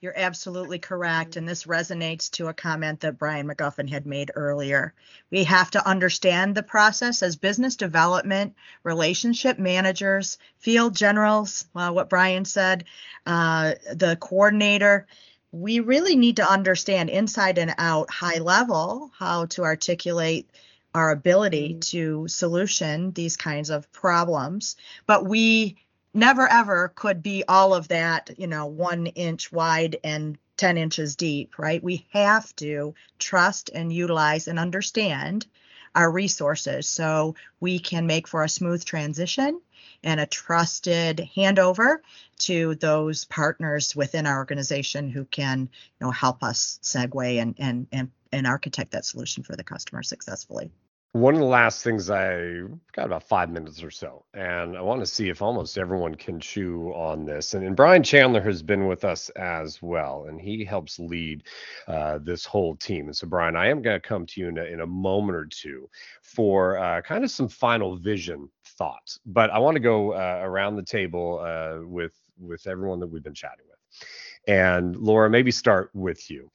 You're 0.00 0.16
absolutely 0.16 0.78
correct. 0.78 1.36
And 1.36 1.46
this 1.46 1.64
resonates 1.64 2.30
to 2.32 2.48
a 2.48 2.54
comment 2.54 3.00
that 3.00 3.18
Brian 3.18 3.46
McGuffin 3.46 3.90
had 3.90 4.06
made 4.06 4.30
earlier. 4.34 4.94
We 5.30 5.44
have 5.44 5.70
to 5.72 5.86
understand 5.86 6.54
the 6.54 6.62
process 6.62 7.22
as 7.22 7.36
business 7.36 7.76
development, 7.76 8.54
relationship 8.82 9.58
managers, 9.58 10.38
field 10.58 10.96
generals, 10.96 11.66
uh, 11.74 11.90
what 11.90 12.08
Brian 12.08 12.46
said, 12.46 12.84
uh, 13.26 13.74
the 13.92 14.16
coordinator. 14.18 15.06
We 15.52 15.80
really 15.80 16.16
need 16.16 16.36
to 16.36 16.50
understand 16.50 17.10
inside 17.10 17.58
and 17.58 17.74
out, 17.76 18.08
high 18.08 18.38
level, 18.38 19.10
how 19.18 19.46
to 19.46 19.64
articulate 19.64 20.48
our 20.94 21.10
ability 21.10 21.74
to 21.80 22.26
solution 22.26 23.12
these 23.12 23.36
kinds 23.36 23.68
of 23.68 23.92
problems. 23.92 24.76
But 25.06 25.26
we 25.26 25.76
never 26.14 26.46
ever 26.48 26.92
could 26.94 27.22
be 27.22 27.44
all 27.46 27.74
of 27.74 27.88
that, 27.88 28.30
you 28.38 28.46
know, 28.46 28.66
one 28.66 29.06
inch 29.06 29.52
wide 29.52 29.98
and 30.02 30.38
10 30.56 30.76
inches 30.76 31.16
deep, 31.16 31.58
right? 31.58 31.82
We 31.82 32.06
have 32.12 32.54
to 32.56 32.94
trust 33.18 33.70
and 33.74 33.92
utilize 33.92 34.48
and 34.48 34.58
understand 34.58 35.46
our 35.94 36.10
resources 36.10 36.88
so 36.88 37.34
we 37.58 37.78
can 37.78 38.06
make 38.06 38.28
for 38.28 38.44
a 38.44 38.48
smooth 38.48 38.84
transition 38.84 39.60
and 40.02 40.20
a 40.20 40.26
trusted 40.26 41.28
handover 41.36 41.98
to 42.38 42.74
those 42.76 43.24
partners 43.24 43.94
within 43.96 44.26
our 44.26 44.38
organization 44.38 45.10
who 45.10 45.24
can 45.24 45.60
you 45.60 45.68
know 46.06 46.10
help 46.10 46.42
us 46.42 46.78
segue 46.82 47.40
and 47.40 47.54
and 47.58 47.86
and, 47.92 48.10
and 48.32 48.46
architect 48.46 48.92
that 48.92 49.04
solution 49.04 49.42
for 49.42 49.56
the 49.56 49.64
customer 49.64 50.02
successfully 50.02 50.70
one 51.12 51.34
of 51.34 51.40
the 51.40 51.46
last 51.46 51.82
things 51.82 52.08
I 52.08 52.60
got 52.92 53.06
about 53.06 53.24
five 53.24 53.50
minutes 53.50 53.82
or 53.82 53.90
so, 53.90 54.24
and 54.32 54.76
I 54.76 54.80
want 54.80 55.00
to 55.00 55.06
see 55.06 55.28
if 55.28 55.42
almost 55.42 55.76
everyone 55.76 56.14
can 56.14 56.38
chew 56.38 56.92
on 56.94 57.26
this. 57.26 57.54
And, 57.54 57.66
and 57.66 57.74
Brian 57.74 58.04
Chandler 58.04 58.40
has 58.42 58.62
been 58.62 58.86
with 58.86 59.04
us 59.04 59.28
as 59.30 59.82
well, 59.82 60.26
and 60.28 60.40
he 60.40 60.64
helps 60.64 61.00
lead 61.00 61.42
uh, 61.88 62.18
this 62.22 62.44
whole 62.44 62.76
team. 62.76 63.06
And 63.06 63.16
so, 63.16 63.26
Brian, 63.26 63.56
I 63.56 63.68
am 63.68 63.82
going 63.82 64.00
to 64.00 64.08
come 64.08 64.24
to 64.26 64.40
you 64.40 64.48
in 64.48 64.58
a, 64.58 64.64
in 64.64 64.80
a 64.82 64.86
moment 64.86 65.36
or 65.36 65.46
two 65.46 65.90
for 66.22 66.78
uh, 66.78 67.02
kind 67.02 67.24
of 67.24 67.30
some 67.32 67.48
final 67.48 67.96
vision 67.96 68.48
thoughts. 68.64 69.18
But 69.26 69.50
I 69.50 69.58
want 69.58 69.74
to 69.74 69.80
go 69.80 70.12
uh, 70.12 70.40
around 70.42 70.76
the 70.76 70.84
table 70.84 71.40
uh, 71.40 71.84
with 71.86 72.14
with 72.38 72.66
everyone 72.68 73.00
that 73.00 73.08
we've 73.08 73.22
been 73.22 73.34
chatting 73.34 73.66
with. 73.68 74.08
And 74.46 74.96
Laura, 74.96 75.28
maybe 75.28 75.50
start 75.50 75.90
with 75.92 76.30
you 76.30 76.50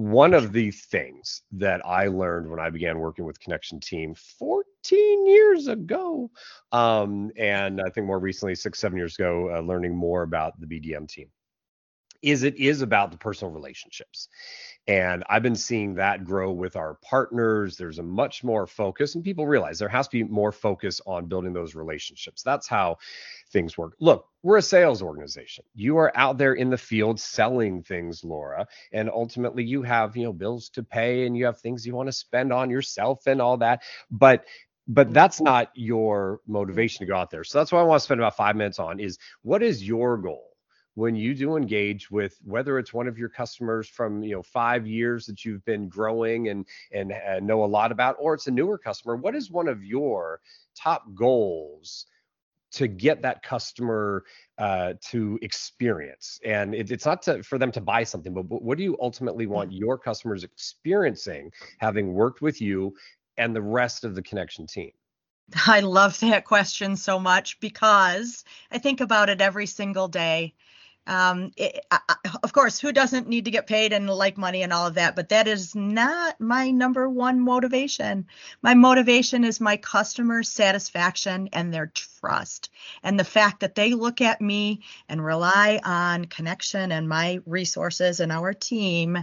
one 0.00 0.32
of 0.32 0.52
the 0.52 0.70
things 0.70 1.42
that 1.52 1.84
I 1.84 2.06
learned 2.06 2.48
when 2.48 2.58
I 2.58 2.70
began 2.70 2.98
working 2.98 3.26
with 3.26 3.38
Connection 3.38 3.80
Team 3.80 4.14
14 4.14 5.26
years 5.26 5.68
ago, 5.68 6.30
um, 6.72 7.30
and 7.36 7.82
I 7.82 7.90
think 7.90 8.06
more 8.06 8.18
recently, 8.18 8.54
six, 8.54 8.78
seven 8.78 8.96
years 8.96 9.16
ago, 9.16 9.54
uh, 9.54 9.60
learning 9.60 9.94
more 9.94 10.22
about 10.22 10.58
the 10.58 10.66
BDM 10.66 11.06
team, 11.06 11.28
is 12.22 12.44
it 12.44 12.56
is 12.56 12.80
about 12.80 13.10
the 13.10 13.18
personal 13.18 13.52
relationships. 13.52 14.28
And 14.86 15.22
I've 15.28 15.42
been 15.42 15.56
seeing 15.56 15.94
that 15.94 16.24
grow 16.24 16.50
with 16.50 16.74
our 16.74 16.94
partners. 17.02 17.76
There's 17.76 17.98
a 17.98 18.02
much 18.02 18.42
more 18.42 18.66
focus, 18.66 19.14
and 19.14 19.22
people 19.22 19.46
realize 19.46 19.78
there 19.78 19.88
has 19.88 20.08
to 20.08 20.12
be 20.12 20.24
more 20.24 20.52
focus 20.52 21.00
on 21.06 21.26
building 21.26 21.52
those 21.52 21.74
relationships. 21.74 22.42
That's 22.42 22.66
how 22.66 22.96
things 23.52 23.78
work. 23.78 23.94
Look, 24.00 24.26
we're 24.42 24.56
a 24.56 24.62
sales 24.62 25.02
organization. 25.02 25.64
You 25.74 25.98
are 25.98 26.12
out 26.16 26.38
there 26.38 26.54
in 26.54 26.70
the 26.70 26.78
field 26.78 27.20
selling 27.20 27.82
things, 27.82 28.24
Laura, 28.24 28.66
and 28.92 29.10
ultimately 29.10 29.64
you 29.64 29.82
have, 29.82 30.16
you 30.16 30.24
know, 30.24 30.32
bills 30.32 30.70
to 30.70 30.82
pay 30.82 31.26
and 31.26 31.36
you 31.36 31.44
have 31.44 31.60
things 31.60 31.86
you 31.86 31.94
want 31.94 32.08
to 32.08 32.12
spend 32.12 32.52
on 32.52 32.70
yourself 32.70 33.26
and 33.26 33.40
all 33.40 33.58
that. 33.58 33.82
But 34.10 34.44
but 34.88 35.12
that's 35.12 35.40
not 35.40 35.70
your 35.74 36.40
motivation 36.48 37.06
to 37.06 37.12
go 37.12 37.16
out 37.16 37.30
there. 37.30 37.44
So 37.44 37.58
that's 37.58 37.70
what 37.70 37.78
I 37.78 37.84
want 37.84 38.00
to 38.00 38.04
spend 38.04 38.20
about 38.20 38.36
5 38.36 38.56
minutes 38.56 38.80
on 38.80 38.98
is 38.98 39.18
what 39.42 39.62
is 39.62 39.86
your 39.86 40.18
goal? 40.18 40.49
When 41.00 41.16
you 41.16 41.34
do 41.34 41.56
engage 41.56 42.10
with 42.10 42.38
whether 42.44 42.78
it's 42.78 42.92
one 42.92 43.08
of 43.08 43.16
your 43.16 43.30
customers 43.30 43.88
from 43.88 44.22
you 44.22 44.34
know 44.34 44.42
five 44.42 44.86
years 44.86 45.24
that 45.24 45.46
you've 45.46 45.64
been 45.64 45.88
growing 45.88 46.48
and 46.48 46.66
and 46.92 47.12
uh, 47.12 47.40
know 47.40 47.64
a 47.64 47.70
lot 47.78 47.90
about 47.90 48.16
or 48.18 48.34
it's 48.34 48.46
a 48.48 48.50
newer 48.50 48.76
customer 48.76 49.16
what 49.16 49.34
is 49.34 49.50
one 49.50 49.66
of 49.66 49.82
your 49.82 50.40
top 50.76 51.02
goals 51.14 52.04
to 52.72 52.86
get 52.86 53.22
that 53.22 53.42
customer 53.42 54.24
uh, 54.58 54.92
to 55.00 55.36
experience? 55.42 56.38
And 56.44 56.72
it, 56.72 56.92
it's 56.92 57.04
not 57.04 57.20
to, 57.22 57.42
for 57.42 57.58
them 57.58 57.72
to 57.72 57.80
buy 57.80 58.04
something 58.04 58.32
but, 58.32 58.44
but 58.44 58.62
what 58.62 58.78
do 58.78 58.84
you 58.84 58.96
ultimately 59.00 59.46
want 59.46 59.70
mm. 59.70 59.78
your 59.78 59.98
customers 59.98 60.44
experiencing 60.44 61.50
having 61.78 62.12
worked 62.12 62.42
with 62.42 62.60
you 62.60 62.94
and 63.38 63.56
the 63.56 63.62
rest 63.62 64.04
of 64.04 64.14
the 64.14 64.22
connection 64.22 64.66
team? 64.66 64.92
I 65.66 65.80
love 65.80 66.20
that 66.20 66.44
question 66.44 66.96
so 66.96 67.18
much 67.18 67.58
because 67.58 68.44
I 68.70 68.78
think 68.78 69.00
about 69.00 69.30
it 69.30 69.40
every 69.40 69.66
single 69.66 70.06
day 70.06 70.54
um, 71.06 71.50
it, 71.56 71.84
I, 71.90 71.98
of 72.42 72.52
course, 72.52 72.78
who 72.78 72.92
doesn't 72.92 73.28
need 73.28 73.46
to 73.46 73.50
get 73.50 73.66
paid 73.66 73.92
and 73.92 74.08
like 74.08 74.36
money 74.36 74.62
and 74.62 74.72
all 74.72 74.86
of 74.86 74.94
that? 74.94 75.16
But 75.16 75.30
that 75.30 75.48
is 75.48 75.74
not 75.74 76.40
my 76.40 76.70
number 76.70 77.08
one 77.08 77.40
motivation. 77.40 78.26
My 78.62 78.74
motivation 78.74 79.44
is 79.44 79.60
my 79.60 79.76
customer 79.76 80.42
satisfaction 80.42 81.48
and 81.52 81.72
their 81.72 81.86
trust, 82.20 82.70
and 83.02 83.18
the 83.18 83.24
fact 83.24 83.60
that 83.60 83.74
they 83.74 83.94
look 83.94 84.20
at 84.20 84.40
me 84.40 84.82
and 85.08 85.24
rely 85.24 85.80
on 85.84 86.26
connection 86.26 86.92
and 86.92 87.08
my 87.08 87.40
resources 87.46 88.20
and 88.20 88.30
our 88.32 88.52
team 88.52 89.18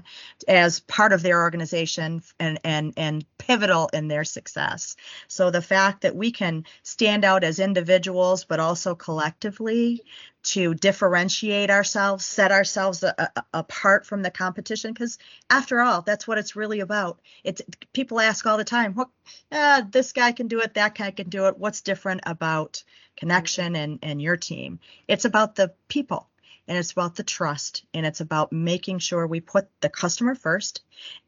as 0.47 0.79
part 0.81 1.13
of 1.13 1.21
their 1.21 1.41
organization 1.41 2.21
and 2.39 2.59
and 2.63 2.93
and 2.97 3.25
pivotal 3.37 3.89
in 3.93 4.07
their 4.07 4.23
success. 4.23 4.95
So 5.27 5.51
the 5.51 5.61
fact 5.61 6.01
that 6.01 6.15
we 6.15 6.31
can 6.31 6.65
stand 6.83 7.23
out 7.23 7.43
as 7.43 7.59
individuals, 7.59 8.45
but 8.45 8.59
also 8.59 8.95
collectively 8.95 10.03
to 10.43 10.73
differentiate 10.75 11.69
ourselves, 11.69 12.25
set 12.25 12.51
ourselves 12.51 13.03
a, 13.03 13.13
a, 13.17 13.43
apart 13.53 14.05
from 14.05 14.21
the 14.21 14.31
competition. 14.31 14.93
Because 14.93 15.17
after 15.49 15.81
all, 15.81 16.01
that's 16.01 16.27
what 16.27 16.37
it's 16.37 16.55
really 16.55 16.79
about. 16.79 17.19
It's 17.43 17.61
people 17.93 18.19
ask 18.19 18.45
all 18.45 18.57
the 18.57 18.63
time, 18.63 18.93
"What? 18.93 19.09
Uh, 19.51 19.81
this 19.89 20.13
guy 20.13 20.31
can 20.31 20.47
do 20.47 20.61
it. 20.61 20.73
That 20.75 20.95
guy 20.95 21.11
can 21.11 21.29
do 21.29 21.47
it. 21.47 21.57
What's 21.57 21.81
different 21.81 22.21
about 22.25 22.83
connection 23.15 23.75
and 23.75 23.99
and 24.01 24.21
your 24.21 24.37
team?" 24.37 24.79
It's 25.07 25.25
about 25.25 25.55
the 25.55 25.73
people, 25.87 26.29
and 26.67 26.77
it's 26.77 26.91
about 26.91 27.15
the 27.15 27.23
trust, 27.23 27.85
and 27.93 28.05
it's 28.05 28.21
about 28.21 28.51
making 28.51 28.99
sure 28.99 29.25
we 29.25 29.39
put 29.39 29.69
the 29.81 29.89
customer 29.89 30.35
first, 30.35 30.81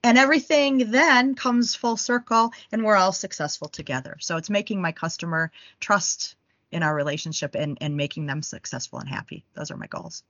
and 0.03 0.17
everything 0.17 0.91
then 0.91 1.35
comes 1.35 1.75
full 1.75 1.97
circle, 1.97 2.51
and 2.71 2.83
we're 2.83 2.95
all 2.95 3.13
successful 3.13 3.69
together. 3.69 4.17
So 4.19 4.37
it's 4.37 4.49
making 4.49 4.81
my 4.81 4.91
customer 4.91 5.51
trust 5.79 6.35
in 6.71 6.83
our 6.83 6.93
relationship 6.93 7.55
and 7.55 7.77
and 7.81 7.95
making 7.97 8.25
them 8.27 8.41
successful 8.41 8.99
and 8.99 9.09
happy. 9.09 9.43
Those 9.55 9.71
are 9.71 9.77
my 9.77 9.87
goals. 9.87 10.23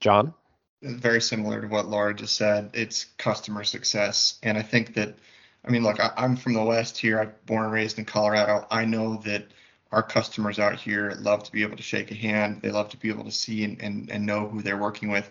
John, 0.00 0.34
very 0.82 1.20
similar 1.20 1.60
to 1.60 1.66
what 1.66 1.88
Laura 1.88 2.14
just 2.14 2.36
said. 2.36 2.70
It's 2.74 3.04
customer 3.18 3.64
success, 3.64 4.38
and 4.42 4.56
I 4.56 4.62
think 4.62 4.94
that, 4.94 5.18
I 5.64 5.70
mean, 5.70 5.82
look, 5.82 6.00
I, 6.00 6.12
I'm 6.16 6.36
from 6.36 6.54
the 6.54 6.62
West 6.62 6.96
here. 6.96 7.20
I'm 7.20 7.32
born 7.44 7.64
and 7.64 7.72
raised 7.72 7.98
in 7.98 8.04
Colorado. 8.04 8.66
I 8.70 8.84
know 8.84 9.16
that 9.24 9.48
our 9.92 10.02
customers 10.02 10.58
out 10.58 10.76
here 10.76 11.12
love 11.20 11.42
to 11.44 11.52
be 11.52 11.62
able 11.62 11.76
to 11.76 11.82
shake 11.82 12.10
a 12.10 12.14
hand. 12.14 12.62
They 12.62 12.70
love 12.70 12.88
to 12.90 12.96
be 12.96 13.08
able 13.08 13.24
to 13.24 13.32
see 13.32 13.64
and, 13.64 13.80
and, 13.82 14.10
and 14.10 14.24
know 14.24 14.48
who 14.48 14.62
they're 14.62 14.78
working 14.78 15.10
with. 15.10 15.30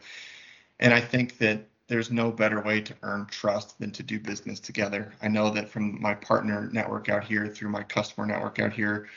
And 0.80 0.94
I 0.94 1.02
think 1.02 1.38
that 1.38 1.66
there's 1.88 2.12
no 2.12 2.32
better 2.32 2.62
way 2.62 2.82
to 2.82 2.96
earn 3.02 3.26
trust 3.26 3.80
than 3.80 3.92
to 3.92 4.04
do 4.04 4.20
business 4.20 4.60
together. 4.60 5.12
I 5.22 5.28
know 5.28 5.50
that 5.50 5.70
from 5.70 6.00
my 6.00 6.14
partner 6.14 6.70
network 6.72 7.10
out 7.10 7.24
here, 7.24 7.48
through 7.48 7.70
my 7.70 7.84
customer 7.84 8.28
network 8.28 8.60
out 8.60 8.74
here, 8.74 9.08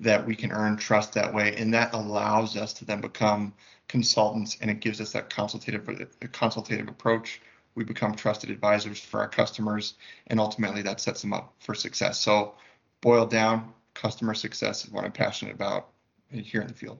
that 0.00 0.24
we 0.24 0.36
can 0.36 0.52
earn 0.52 0.76
trust 0.76 1.14
that 1.14 1.32
way. 1.32 1.56
And 1.56 1.72
that 1.74 1.94
allows 1.94 2.56
us 2.56 2.72
to 2.74 2.84
then 2.84 3.00
become 3.00 3.54
consultants 3.88 4.58
and 4.60 4.70
it 4.70 4.80
gives 4.80 5.00
us 5.00 5.12
that 5.12 5.30
consultative 5.30 5.88
consultative 6.32 6.88
approach. 6.88 7.40
We 7.74 7.84
become 7.84 8.14
trusted 8.14 8.50
advisors 8.50 9.00
for 9.00 9.20
our 9.20 9.28
customers 9.28 9.94
and 10.26 10.38
ultimately 10.38 10.82
that 10.82 11.00
sets 11.00 11.22
them 11.22 11.32
up 11.32 11.54
for 11.60 11.74
success. 11.74 12.20
So 12.20 12.54
boiled 13.00 13.30
down, 13.30 13.72
customer 14.00 14.34
success 14.34 14.84
is 14.84 14.90
what 14.90 15.04
I'm 15.04 15.12
passionate 15.12 15.54
about 15.54 15.88
here 16.30 16.60
in 16.60 16.68
the 16.68 16.74
field. 16.74 16.98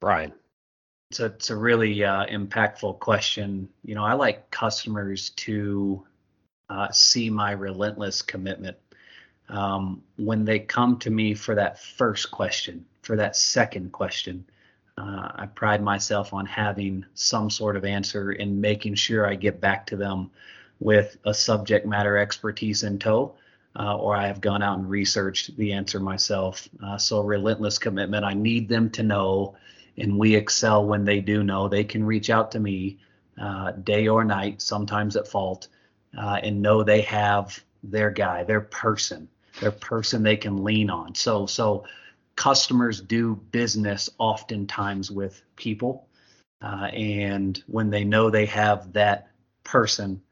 Brian. 0.00 0.32
It's 1.10 1.20
a, 1.20 1.26
it's 1.26 1.50
a 1.50 1.56
really 1.56 2.02
uh, 2.02 2.26
impactful 2.26 2.98
question. 2.98 3.68
You 3.84 3.94
know, 3.94 4.04
I 4.04 4.14
like 4.14 4.50
customers 4.50 5.30
to 5.30 6.04
uh, 6.68 6.90
see 6.90 7.30
my 7.30 7.52
relentless 7.52 8.22
commitment 8.22 8.76
um, 9.48 10.02
when 10.16 10.44
they 10.44 10.58
come 10.58 10.98
to 11.00 11.10
me 11.10 11.34
for 11.34 11.54
that 11.54 11.80
first 11.80 12.30
question, 12.30 12.84
for 13.02 13.16
that 13.16 13.36
second 13.36 13.92
question, 13.92 14.44
uh, 14.96 15.28
I 15.34 15.46
pride 15.46 15.82
myself 15.82 16.32
on 16.32 16.46
having 16.46 17.04
some 17.14 17.50
sort 17.50 17.76
of 17.76 17.84
answer 17.84 18.30
and 18.30 18.60
making 18.60 18.94
sure 18.94 19.26
I 19.26 19.34
get 19.34 19.60
back 19.60 19.86
to 19.88 19.96
them 19.96 20.30
with 20.80 21.16
a 21.24 21.34
subject 21.34 21.86
matter 21.86 22.16
expertise 22.16 22.84
in 22.84 22.98
tow, 22.98 23.34
uh, 23.78 23.96
or 23.96 24.16
I 24.16 24.26
have 24.26 24.40
gone 24.40 24.62
out 24.62 24.78
and 24.78 24.88
researched 24.88 25.56
the 25.56 25.72
answer 25.72 25.98
myself. 26.00 26.68
Uh, 26.82 26.96
so, 26.96 27.20
relentless 27.20 27.78
commitment. 27.78 28.24
I 28.24 28.34
need 28.34 28.68
them 28.68 28.90
to 28.90 29.02
know, 29.02 29.56
and 29.96 30.18
we 30.18 30.34
excel 30.34 30.86
when 30.86 31.04
they 31.04 31.20
do 31.20 31.42
know. 31.42 31.68
They 31.68 31.84
can 31.84 32.04
reach 32.04 32.30
out 32.30 32.52
to 32.52 32.60
me 32.60 32.98
uh, 33.40 33.72
day 33.72 34.08
or 34.08 34.24
night, 34.24 34.62
sometimes 34.62 35.16
at 35.16 35.26
fault, 35.26 35.68
uh, 36.16 36.38
and 36.42 36.62
know 36.62 36.82
they 36.82 37.02
have 37.02 37.62
their 37.82 38.10
guy, 38.10 38.44
their 38.44 38.60
person, 38.60 39.28
their 39.60 39.72
person 39.72 40.22
they 40.22 40.36
can 40.36 40.62
lean 40.62 40.90
on. 40.90 41.14
So, 41.14 41.46
so 41.46 41.84
customers 42.36 43.00
do 43.00 43.36
business 43.50 44.10
oftentimes 44.18 45.10
with 45.10 45.42
people. 45.56 46.06
Uh, 46.62 46.86
and 46.92 47.62
when 47.66 47.90
they 47.90 48.04
know 48.04 48.30
they 48.30 48.46
have 48.46 48.92
that 48.92 49.28
person, 49.64 50.22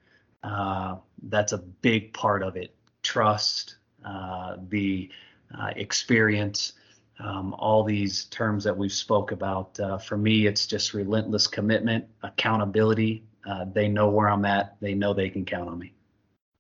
uh, 0.43 0.97
that's 1.25 1.53
a 1.53 1.59
big 1.59 2.13
part 2.13 2.43
of 2.43 2.57
it. 2.57 2.75
Trust, 3.13 3.77
uh, 4.07 4.57
the 4.71 5.11
uh, 5.55 5.73
experience, 5.77 6.73
um, 7.19 7.55
all 7.59 7.85
these 7.85 8.25
terms 8.25 8.65
that 8.65 8.75
we've 8.75 8.91
spoke 8.91 9.33
about. 9.33 9.79
Uh, 9.79 9.99
for 9.99 10.17
me, 10.17 10.47
it's 10.47 10.67
just 10.67 10.95
relentless 10.95 11.47
commitment, 11.47 12.07
accountability. 12.23 13.23
Uh, 13.47 13.67
they 13.71 13.87
know 13.87 14.09
where 14.09 14.31
I'm 14.31 14.47
at. 14.47 14.77
They 14.81 14.95
know 14.95 15.13
they 15.13 15.29
can 15.29 15.45
count 15.45 15.69
on 15.69 15.79
me 15.79 15.93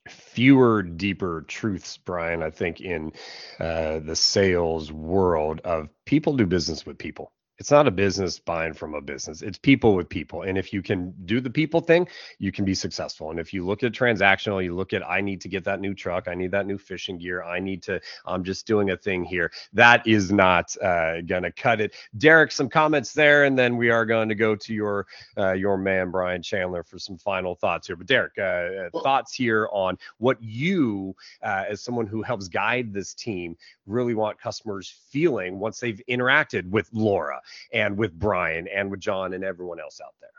fewer 0.09 0.83
deeper 0.83 1.45
truths, 1.49 1.97
Brian, 1.97 2.43
I 2.43 2.51
think, 2.51 2.83
in 2.83 3.13
uh, 3.59 4.01
the 4.01 4.17
sales 4.17 4.93
world 4.93 5.63
of 5.65 5.89
people 6.05 6.37
do 6.37 6.45
business 6.45 6.85
with 6.85 6.99
people 6.99 7.33
it's 7.63 7.71
not 7.71 7.87
a 7.87 7.93
business 7.93 8.41
buying 8.41 8.73
from 8.73 8.93
a 8.95 9.01
business 9.01 9.41
it's 9.41 9.57
people 9.57 9.95
with 9.95 10.09
people 10.09 10.43
and 10.43 10.59
if 10.59 10.73
you 10.73 10.83
can 10.83 11.15
do 11.27 11.41
the 11.41 11.49
people 11.49 11.81
thing 11.81 12.09
you 12.41 12.51
can 12.51 12.65
be 12.65 12.75
successful 12.75 13.31
and 13.31 13.39
if 13.39 13.55
you 13.55 13.65
look 13.65 13.85
at 13.85 13.93
transactional 13.93 14.65
you 14.65 14.75
look 14.75 14.93
at 14.93 15.09
i 15.09 15.21
need 15.21 15.41
to 15.41 15.49
get 15.49 15.63
that 15.63 15.79
new 15.79 15.95
truck 15.95 16.27
i 16.27 16.35
need 16.35 16.51
that 16.51 16.67
new 16.67 16.77
fishing 16.77 17.17
gear 17.19 17.45
i 17.45 17.61
need 17.61 17.81
to 17.81 18.01
i'm 18.27 18.43
just 18.43 18.67
doing 18.67 18.91
a 18.91 18.97
thing 18.97 19.23
here 19.23 19.49
that 19.73 20.05
is 20.09 20.33
not 20.33 20.75
uh, 20.83 21.21
gonna 21.21 21.53
cut 21.53 21.81
it. 21.81 21.95
Derek 22.19 22.51
some 22.51 22.69
comments 22.69 23.13
there 23.13 23.45
and 23.45 23.57
then 23.57 23.77
we 23.77 23.91
are 23.91 24.05
going 24.05 24.29
to 24.29 24.35
go 24.35 24.57
to 24.57 24.75
your 24.75 25.07
uh, 25.39 25.53
your 25.53 25.79
man 25.79 26.11
brian 26.11 26.43
chandler 26.43 26.83
for 26.83 26.99
some 26.99 27.17
final 27.17 27.55
thoughts 27.55 27.87
here. 27.87 27.95
But 27.95 28.09
derek 28.09 28.33
uh, 28.39 28.43
uh 28.43 29.03
thoughts 29.03 29.33
here 29.33 29.69
on 29.71 29.97
what 30.19 30.43
you 30.43 31.15
uh, 31.45 31.67
as 31.69 31.81
someone 31.81 32.09
who 32.09 32.23
helps 32.23 32.49
guide 32.49 32.93
this 32.93 33.15
team 33.15 33.57
really 33.87 34.15
want 34.15 34.41
customers 34.41 35.01
feeling 35.11 35.61
once 35.61 35.79
they've 35.79 36.01
interacted 36.09 36.69
with 36.69 36.89
laura 36.93 37.41
and 37.73 37.97
with 37.97 38.19
Brian 38.19 38.69
and 38.69 38.91
with 38.91 39.01
John 39.01 39.33
and 39.33 39.45
everyone 39.45 39.81
else 39.81 40.01
out 40.05 40.15
there. 40.21 40.31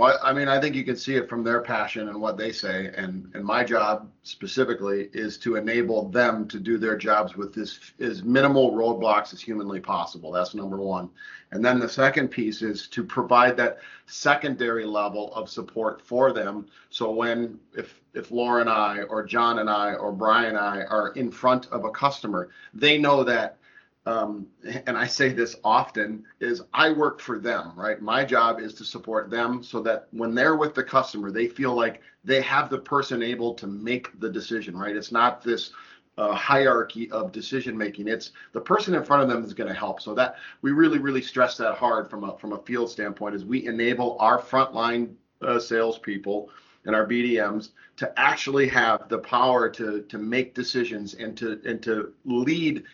Well, 0.00 0.18
I 0.22 0.32
mean, 0.32 0.48
I 0.48 0.58
think 0.58 0.76
you 0.76 0.84
can 0.84 0.96
see 0.96 1.16
it 1.16 1.28
from 1.28 1.44
their 1.44 1.60
passion 1.60 2.08
and 2.08 2.18
what 2.18 2.38
they 2.38 2.52
say. 2.52 2.90
And 2.96 3.30
and 3.34 3.44
my 3.44 3.62
job 3.64 4.10
specifically 4.22 5.10
is 5.12 5.36
to 5.38 5.56
enable 5.56 6.08
them 6.08 6.48
to 6.48 6.58
do 6.58 6.78
their 6.78 6.96
jobs 6.96 7.36
with 7.36 7.52
this 7.52 7.78
as 8.00 8.22
minimal 8.22 8.72
roadblocks 8.72 9.34
as 9.34 9.42
humanly 9.42 9.78
possible. 9.78 10.32
That's 10.32 10.54
number 10.54 10.78
one. 10.78 11.10
And 11.50 11.62
then 11.62 11.78
the 11.78 11.88
second 11.88 12.28
piece 12.28 12.62
is 12.62 12.88
to 12.88 13.04
provide 13.04 13.58
that 13.58 13.80
secondary 14.06 14.86
level 14.86 15.34
of 15.34 15.50
support 15.50 16.00
for 16.00 16.32
them. 16.32 16.66
So 16.88 17.10
when 17.10 17.60
if 17.76 18.00
if 18.14 18.30
Laura 18.30 18.62
and 18.62 18.70
I 18.70 19.02
or 19.02 19.22
John 19.22 19.58
and 19.58 19.68
I 19.68 19.94
or 19.94 20.12
Brian 20.12 20.56
and 20.56 20.58
I 20.58 20.82
are 20.84 21.08
in 21.08 21.30
front 21.30 21.66
of 21.66 21.84
a 21.84 21.90
customer, 21.90 22.48
they 22.72 22.96
know 22.96 23.22
that 23.24 23.58
um, 24.06 24.46
and 24.86 24.96
I 24.96 25.06
say 25.06 25.30
this 25.30 25.56
often, 25.62 26.24
is 26.40 26.62
I 26.72 26.90
work 26.90 27.20
for 27.20 27.38
them, 27.38 27.72
right? 27.76 28.00
My 28.00 28.24
job 28.24 28.58
is 28.60 28.74
to 28.74 28.84
support 28.84 29.30
them 29.30 29.62
so 29.62 29.80
that 29.82 30.08
when 30.12 30.34
they're 30.34 30.56
with 30.56 30.74
the 30.74 30.82
customer, 30.82 31.30
they 31.30 31.46
feel 31.46 31.74
like 31.74 32.00
they 32.24 32.40
have 32.42 32.70
the 32.70 32.78
person 32.78 33.22
able 33.22 33.54
to 33.54 33.66
make 33.66 34.18
the 34.18 34.30
decision, 34.30 34.76
right? 34.76 34.96
It's 34.96 35.12
not 35.12 35.42
this 35.42 35.72
uh, 36.16 36.34
hierarchy 36.34 37.10
of 37.10 37.32
decision 37.32 37.76
making. 37.76 38.08
It's 38.08 38.32
the 38.52 38.60
person 38.60 38.94
in 38.94 39.04
front 39.04 39.22
of 39.22 39.28
them 39.28 39.44
is 39.44 39.54
going 39.54 39.68
to 39.68 39.78
help. 39.78 40.00
So 40.00 40.14
that 40.14 40.36
we 40.62 40.70
really, 40.70 40.98
really 40.98 41.22
stress 41.22 41.56
that 41.58 41.76
hard 41.76 42.10
from 42.10 42.24
a 42.24 42.36
from 42.38 42.52
a 42.52 42.62
field 42.62 42.90
standpoint, 42.90 43.34
is 43.34 43.44
we 43.44 43.66
enable 43.66 44.18
our 44.18 44.40
frontline 44.40 45.14
uh, 45.42 45.58
salespeople 45.58 46.50
and 46.84 46.94
our 46.94 47.06
BDMs 47.06 47.70
to 47.96 48.12
actually 48.18 48.68
have 48.68 49.08
the 49.08 49.18
power 49.18 49.68
to 49.70 50.02
to 50.02 50.18
make 50.18 50.54
decisions 50.54 51.14
and 51.14 51.36
to 51.36 51.60
and 51.64 51.82
to 51.82 52.12
lead 52.24 52.84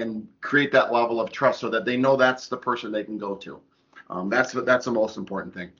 and 0.00 0.26
create 0.40 0.72
that 0.72 0.92
level 0.92 1.20
of 1.20 1.30
trust 1.30 1.60
so 1.60 1.70
that 1.70 1.84
they 1.84 1.96
know 1.96 2.16
that's 2.16 2.48
the 2.48 2.56
person 2.56 2.92
they 2.92 3.04
can 3.04 3.18
go 3.18 3.34
to. 3.36 3.60
Um, 4.08 4.28
that's 4.28 4.52
that's 4.52 4.84
the 4.84 4.92
most 4.92 5.16
important 5.16 5.54
thing. 5.54 5.70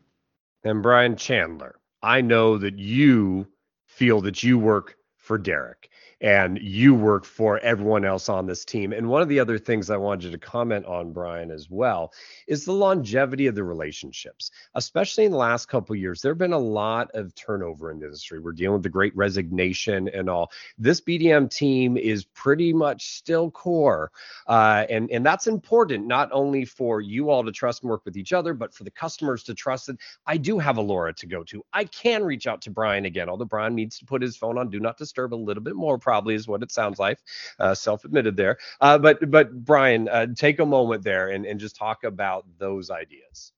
And 0.65 0.83
Brian 0.83 1.17
Chandler, 1.17 1.77
I 2.03 2.21
know 2.21 2.59
that 2.59 2.79
you 2.79 3.47
feel 3.87 4.21
that 4.23 4.43
you 4.43 4.59
work 4.59 4.97
for 5.17 5.39
Derek 5.39 5.91
and 6.21 6.59
you 6.63 6.95
work 6.95 7.25
for 7.25 7.59
everyone 7.59 8.05
else 8.05 8.29
on 8.29 8.47
this 8.47 8.65
team. 8.65 8.93
And 8.93 9.09
one 9.09 9.23
of 9.23 9.29
the 9.29 9.39
other 9.39 9.59
things 9.59 9.91
I 9.91 9.97
wanted 9.97 10.33
to 10.33 10.39
comment 10.39 10.87
on, 10.87 11.13
Brian, 11.13 11.51
as 11.51 11.69
well, 11.69 12.13
is 12.47 12.65
the 12.65 12.73
longevity 12.73 13.47
of 13.47 13.55
the 13.55 13.65
relationships, 13.65 14.51
especially 14.75 15.25
in 15.25 15.33
the 15.33 15.37
last 15.37 15.67
couple 15.67 15.95
years. 15.95 16.23
There 16.23 16.33
have 16.33 16.39
been 16.39 16.53
a 16.53 16.59
lot 16.59 17.11
of 17.15 17.35
turnover 17.35 17.91
in 17.91 17.99
the 17.99 18.07
industry. 18.07 18.39
We're 18.39 18.53
dealing 18.53 18.75
with 18.75 18.83
the 18.83 18.89
great 18.89 19.15
resignation 19.17 20.09
and 20.09 20.31
all. 20.31 20.51
This 20.79 21.01
BDM 21.01 21.51
team 21.51 21.97
is 21.97 22.25
pretty 22.25 22.73
much 22.73 23.17
still 23.17 23.51
core. 23.51 24.11
Uh, 24.47 24.87
and, 24.89 25.11
and 25.11 25.25
that's 25.25 25.47
important, 25.47 26.07
not 26.07 26.31
only 26.33 26.65
for 26.65 27.01
you 27.01 27.31
all 27.31 27.45
to 27.45 27.53
trust 27.53 27.83
and 27.83 27.91
work 27.91 28.05
with 28.05 28.17
each 28.17 28.33
other, 28.33 28.55
but 28.55 28.73
for 28.73 28.85
the 28.85 28.91
customers 28.91 29.43
to 29.43 29.55
trust 29.55 29.87
that 29.89 29.97
I 30.27 30.39
do 30.39 30.59
have 30.59 30.79
a 30.79 30.83
Laura 30.83 31.13
to 31.15 31.27
go 31.27 31.45
to. 31.45 31.65
I 31.73 31.85
can 31.85 32.25
reach 32.25 32.47
out 32.47 32.63
to 32.63 32.71
Brian 32.71 33.05
again, 33.05 33.29
although 33.29 33.45
Brian 33.45 33.75
needs 33.75 33.99
to 33.99 34.07
put 34.07 34.23
his 34.23 34.37
phone 34.37 34.57
on 34.57 34.71
do 34.71 34.81
not 34.81 34.97
disturb 34.97 35.35
a 35.35 35.37
little 35.37 35.63
bit 35.63 35.77
more 35.77 35.99
probably 36.07 36.37
is 36.37 36.47
what 36.47 36.63
it 36.63 36.71
sounds 36.71 37.01
like, 37.01 37.19
uh, 37.59 37.75
self-admitted 37.75 38.37
there. 38.37 38.59
Uh, 38.81 38.97
but 38.97 39.29
but 39.29 39.53
Brian, 39.65 40.09
uh, 40.09 40.27
take 40.37 40.61
a 40.61 40.65
moment 40.65 41.03
there 41.03 41.31
and, 41.31 41.45
and 41.45 41.59
just 41.59 41.75
talk 41.75 42.05
about 42.05 42.47
those 42.59 42.91
ideas. 42.91 43.53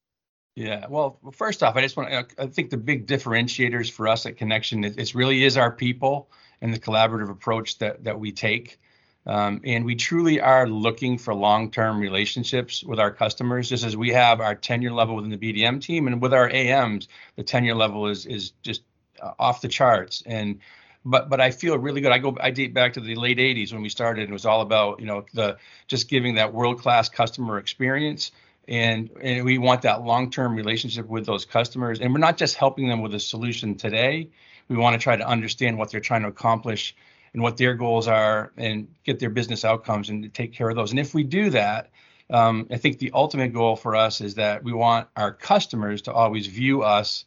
Yeah, 0.57 0.87
well, 0.89 1.21
first 1.33 1.63
off, 1.63 1.77
I 1.77 1.83
just 1.83 1.97
want 1.97 2.09
to, 2.11 2.43
I 2.43 2.47
think 2.47 2.71
the 2.71 2.79
big 2.79 3.07
differentiators 3.07 3.93
for 3.93 4.09
us 4.09 4.25
at 4.25 4.39
Connection, 4.39 4.83
it, 4.83 4.99
it 4.99 5.15
really 5.15 5.45
is 5.45 5.59
our 5.59 5.71
people 5.71 6.31
and 6.63 6.73
the 6.73 6.81
collaborative 6.81 7.31
approach 7.31 7.79
that 7.79 8.05
that 8.05 8.19
we 8.19 8.33
take. 8.33 8.81
Um, 9.27 9.61
and 9.63 9.85
we 9.85 9.95
truly 9.95 10.41
are 10.41 10.67
looking 10.67 11.19
for 11.19 11.35
long-term 11.35 12.01
relationships 12.01 12.83
with 12.83 12.99
our 12.99 13.11
customers, 13.11 13.69
just 13.69 13.85
as 13.85 13.95
we 13.95 14.11
have 14.15 14.41
our 14.41 14.55
tenure 14.55 14.95
level 14.95 15.17
within 15.17 15.31
the 15.31 15.37
BDM 15.37 15.83
team, 15.83 16.07
and 16.07 16.23
with 16.23 16.33
our 16.33 16.49
AMs, 16.49 17.09
the 17.37 17.43
tenure 17.43 17.75
level 17.75 18.09
is 18.09 18.25
is 18.25 18.53
just 18.63 18.83
uh, 19.21 19.33
off 19.39 19.61
the 19.61 19.69
charts. 19.69 20.23
And 20.25 20.61
but 21.09 21.31
but 21.31 21.41
I 21.41 21.51
feel 21.51 21.79
really 21.79 22.01
good. 22.01 22.13
I 22.13 22.19
go 22.19 22.37
I 22.41 22.51
date 22.51 22.75
back 22.75 22.93
to 22.95 23.01
the 23.01 23.15
late 23.15 23.39
80s 23.39 23.73
when 23.73 23.83
we 23.83 23.89
started 23.89 24.23
and 24.23 24.31
it 24.31 24.33
was 24.33 24.47
all 24.47 24.61
about, 24.61 25.01
you 25.01 25.07
know, 25.07 25.25
the 25.33 25.57
just 25.87 26.09
giving 26.09 26.35
that 26.35 26.53
world-class 26.53 27.09
customer 27.09 27.59
experience 27.59 28.31
and 28.69 29.11
and 29.23 29.45
we 29.45 29.57
want 29.59 29.83
that 29.83 30.03
long-term 30.05 30.55
relationship 30.55 31.07
with 31.07 31.25
those 31.25 31.45
customers 31.45 32.01
and 32.01 32.13
we're 32.13 32.21
not 32.21 32.37
just 32.37 32.57
helping 32.57 32.89
them 32.89 33.01
with 33.01 33.15
a 33.15 33.21
solution 33.21 33.75
today. 33.75 34.29
We 34.69 34.77
want 34.77 34.95
to 34.95 35.03
try 35.03 35.17
to 35.17 35.27
understand 35.27 35.79
what 35.79 35.91
they're 35.91 36.01
trying 36.01 36.23
to 36.23 36.29
accomplish 36.29 36.95
and 37.33 37.43
what 37.43 37.57
their 37.57 37.75
goals 37.75 38.07
are 38.07 38.53
and 38.59 38.89
get 39.05 39.19
their 39.19 39.31
business 39.31 39.65
outcomes 39.65 40.11
and 40.11 40.33
take 40.35 40.53
care 40.53 40.69
of 40.69 40.77
those. 40.77 40.91
And 40.91 41.01
if 41.01 41.15
we 41.15 41.25
do 41.25 41.49
that, 41.51 41.91
um, 42.31 42.67
I 42.71 42.77
think 42.77 42.99
the 42.99 43.11
ultimate 43.15 43.55
goal 43.55 43.77
for 43.77 43.97
us 43.97 44.21
is 44.21 44.35
that 44.35 44.63
we 44.63 44.75
want 44.75 45.09
our 45.17 45.33
customers 45.33 46.03
to 46.03 46.13
always 46.13 46.47
view 46.47 46.83
us 46.83 47.25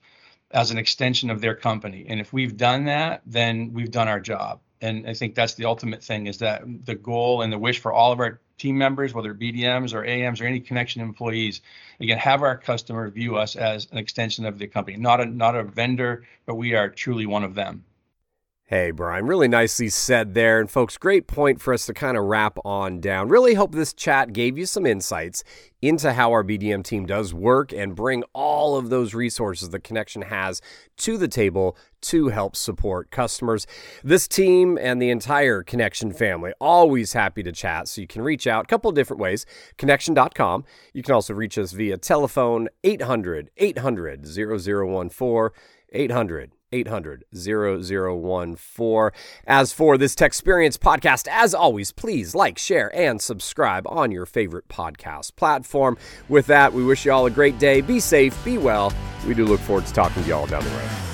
as 0.53 0.71
an 0.71 0.77
extension 0.77 1.29
of 1.29 1.41
their 1.41 1.55
company. 1.55 2.05
And 2.07 2.19
if 2.19 2.33
we've 2.33 2.55
done 2.55 2.85
that, 2.85 3.21
then 3.25 3.73
we've 3.73 3.91
done 3.91 4.07
our 4.07 4.19
job. 4.19 4.59
And 4.81 5.07
I 5.07 5.13
think 5.13 5.35
that's 5.35 5.53
the 5.53 5.65
ultimate 5.65 6.03
thing 6.03 6.27
is 6.27 6.39
that 6.39 6.63
the 6.85 6.95
goal 6.95 7.41
and 7.43 7.53
the 7.53 7.59
wish 7.59 7.79
for 7.79 7.93
all 7.93 8.11
of 8.11 8.19
our 8.19 8.39
team 8.57 8.77
members, 8.77 9.13
whether 9.13 9.33
BDMs 9.33 9.93
or 9.93 10.05
AMs 10.05 10.41
or 10.41 10.45
any 10.45 10.59
connection 10.59 11.01
employees, 11.01 11.61
again, 11.99 12.17
have 12.17 12.41
our 12.41 12.57
customer 12.57 13.09
view 13.09 13.37
us 13.37 13.55
as 13.55 13.87
an 13.91 13.97
extension 13.97 14.45
of 14.45 14.57
the 14.57 14.67
company, 14.67 14.97
not 14.97 15.21
a 15.21 15.25
not 15.25 15.55
a 15.55 15.63
vendor, 15.63 16.25
but 16.45 16.55
we 16.55 16.73
are 16.73 16.89
truly 16.89 17.25
one 17.25 17.43
of 17.43 17.55
them. 17.55 17.83
Hey, 18.73 18.91
Brian, 18.91 19.27
really 19.27 19.49
nicely 19.49 19.89
said 19.89 20.33
there. 20.33 20.61
And, 20.61 20.71
folks, 20.71 20.95
great 20.95 21.27
point 21.27 21.59
for 21.59 21.73
us 21.73 21.85
to 21.87 21.93
kind 21.93 22.15
of 22.15 22.23
wrap 22.23 22.57
on 22.63 23.01
down. 23.01 23.27
Really 23.27 23.55
hope 23.55 23.75
this 23.75 23.91
chat 23.91 24.31
gave 24.31 24.57
you 24.57 24.65
some 24.65 24.85
insights 24.85 25.43
into 25.81 26.13
how 26.13 26.31
our 26.31 26.41
BDM 26.41 26.81
team 26.81 27.05
does 27.05 27.33
work 27.33 27.73
and 27.73 27.97
bring 27.97 28.23
all 28.31 28.77
of 28.77 28.89
those 28.89 29.13
resources 29.13 29.71
the 29.71 29.79
connection 29.81 30.21
has 30.21 30.61
to 30.99 31.17
the 31.17 31.27
table 31.27 31.75
to 31.99 32.29
help 32.29 32.55
support 32.55 33.11
customers. 33.11 33.67
This 34.05 34.25
team 34.25 34.77
and 34.79 35.01
the 35.01 35.09
entire 35.09 35.63
connection 35.63 36.13
family 36.13 36.53
always 36.61 37.11
happy 37.11 37.43
to 37.43 37.51
chat. 37.51 37.89
So 37.89 37.99
you 37.99 38.07
can 38.07 38.21
reach 38.21 38.47
out 38.47 38.63
a 38.63 38.67
couple 38.67 38.89
different 38.93 39.19
ways. 39.19 39.45
Connection.com. 39.77 40.63
You 40.93 41.03
can 41.03 41.13
also 41.13 41.33
reach 41.33 41.57
us 41.57 41.73
via 41.73 41.97
telephone 41.97 42.69
800 42.85 43.51
800 43.57 44.25
0014 44.25 45.49
800 45.93 46.51
800 46.71 47.25
0014. 47.33 49.11
As 49.47 49.73
for 49.73 49.97
this 49.97 50.15
Techsperience 50.15 50.77
podcast, 50.77 51.27
as 51.29 51.53
always, 51.53 51.91
please 51.91 52.33
like, 52.35 52.57
share, 52.57 52.95
and 52.95 53.21
subscribe 53.21 53.87
on 53.87 54.11
your 54.11 54.25
favorite 54.25 54.67
podcast 54.67 55.35
platform. 55.35 55.97
With 56.29 56.47
that, 56.47 56.73
we 56.73 56.83
wish 56.83 57.05
you 57.05 57.11
all 57.11 57.25
a 57.25 57.31
great 57.31 57.59
day. 57.59 57.81
Be 57.81 57.99
safe, 57.99 58.43
be 58.43 58.57
well. 58.57 58.93
We 59.27 59.33
do 59.33 59.45
look 59.45 59.59
forward 59.61 59.85
to 59.85 59.93
talking 59.93 60.23
to 60.23 60.27
you 60.29 60.35
all 60.35 60.47
down 60.47 60.63
the 60.63 60.69
road. 60.69 61.10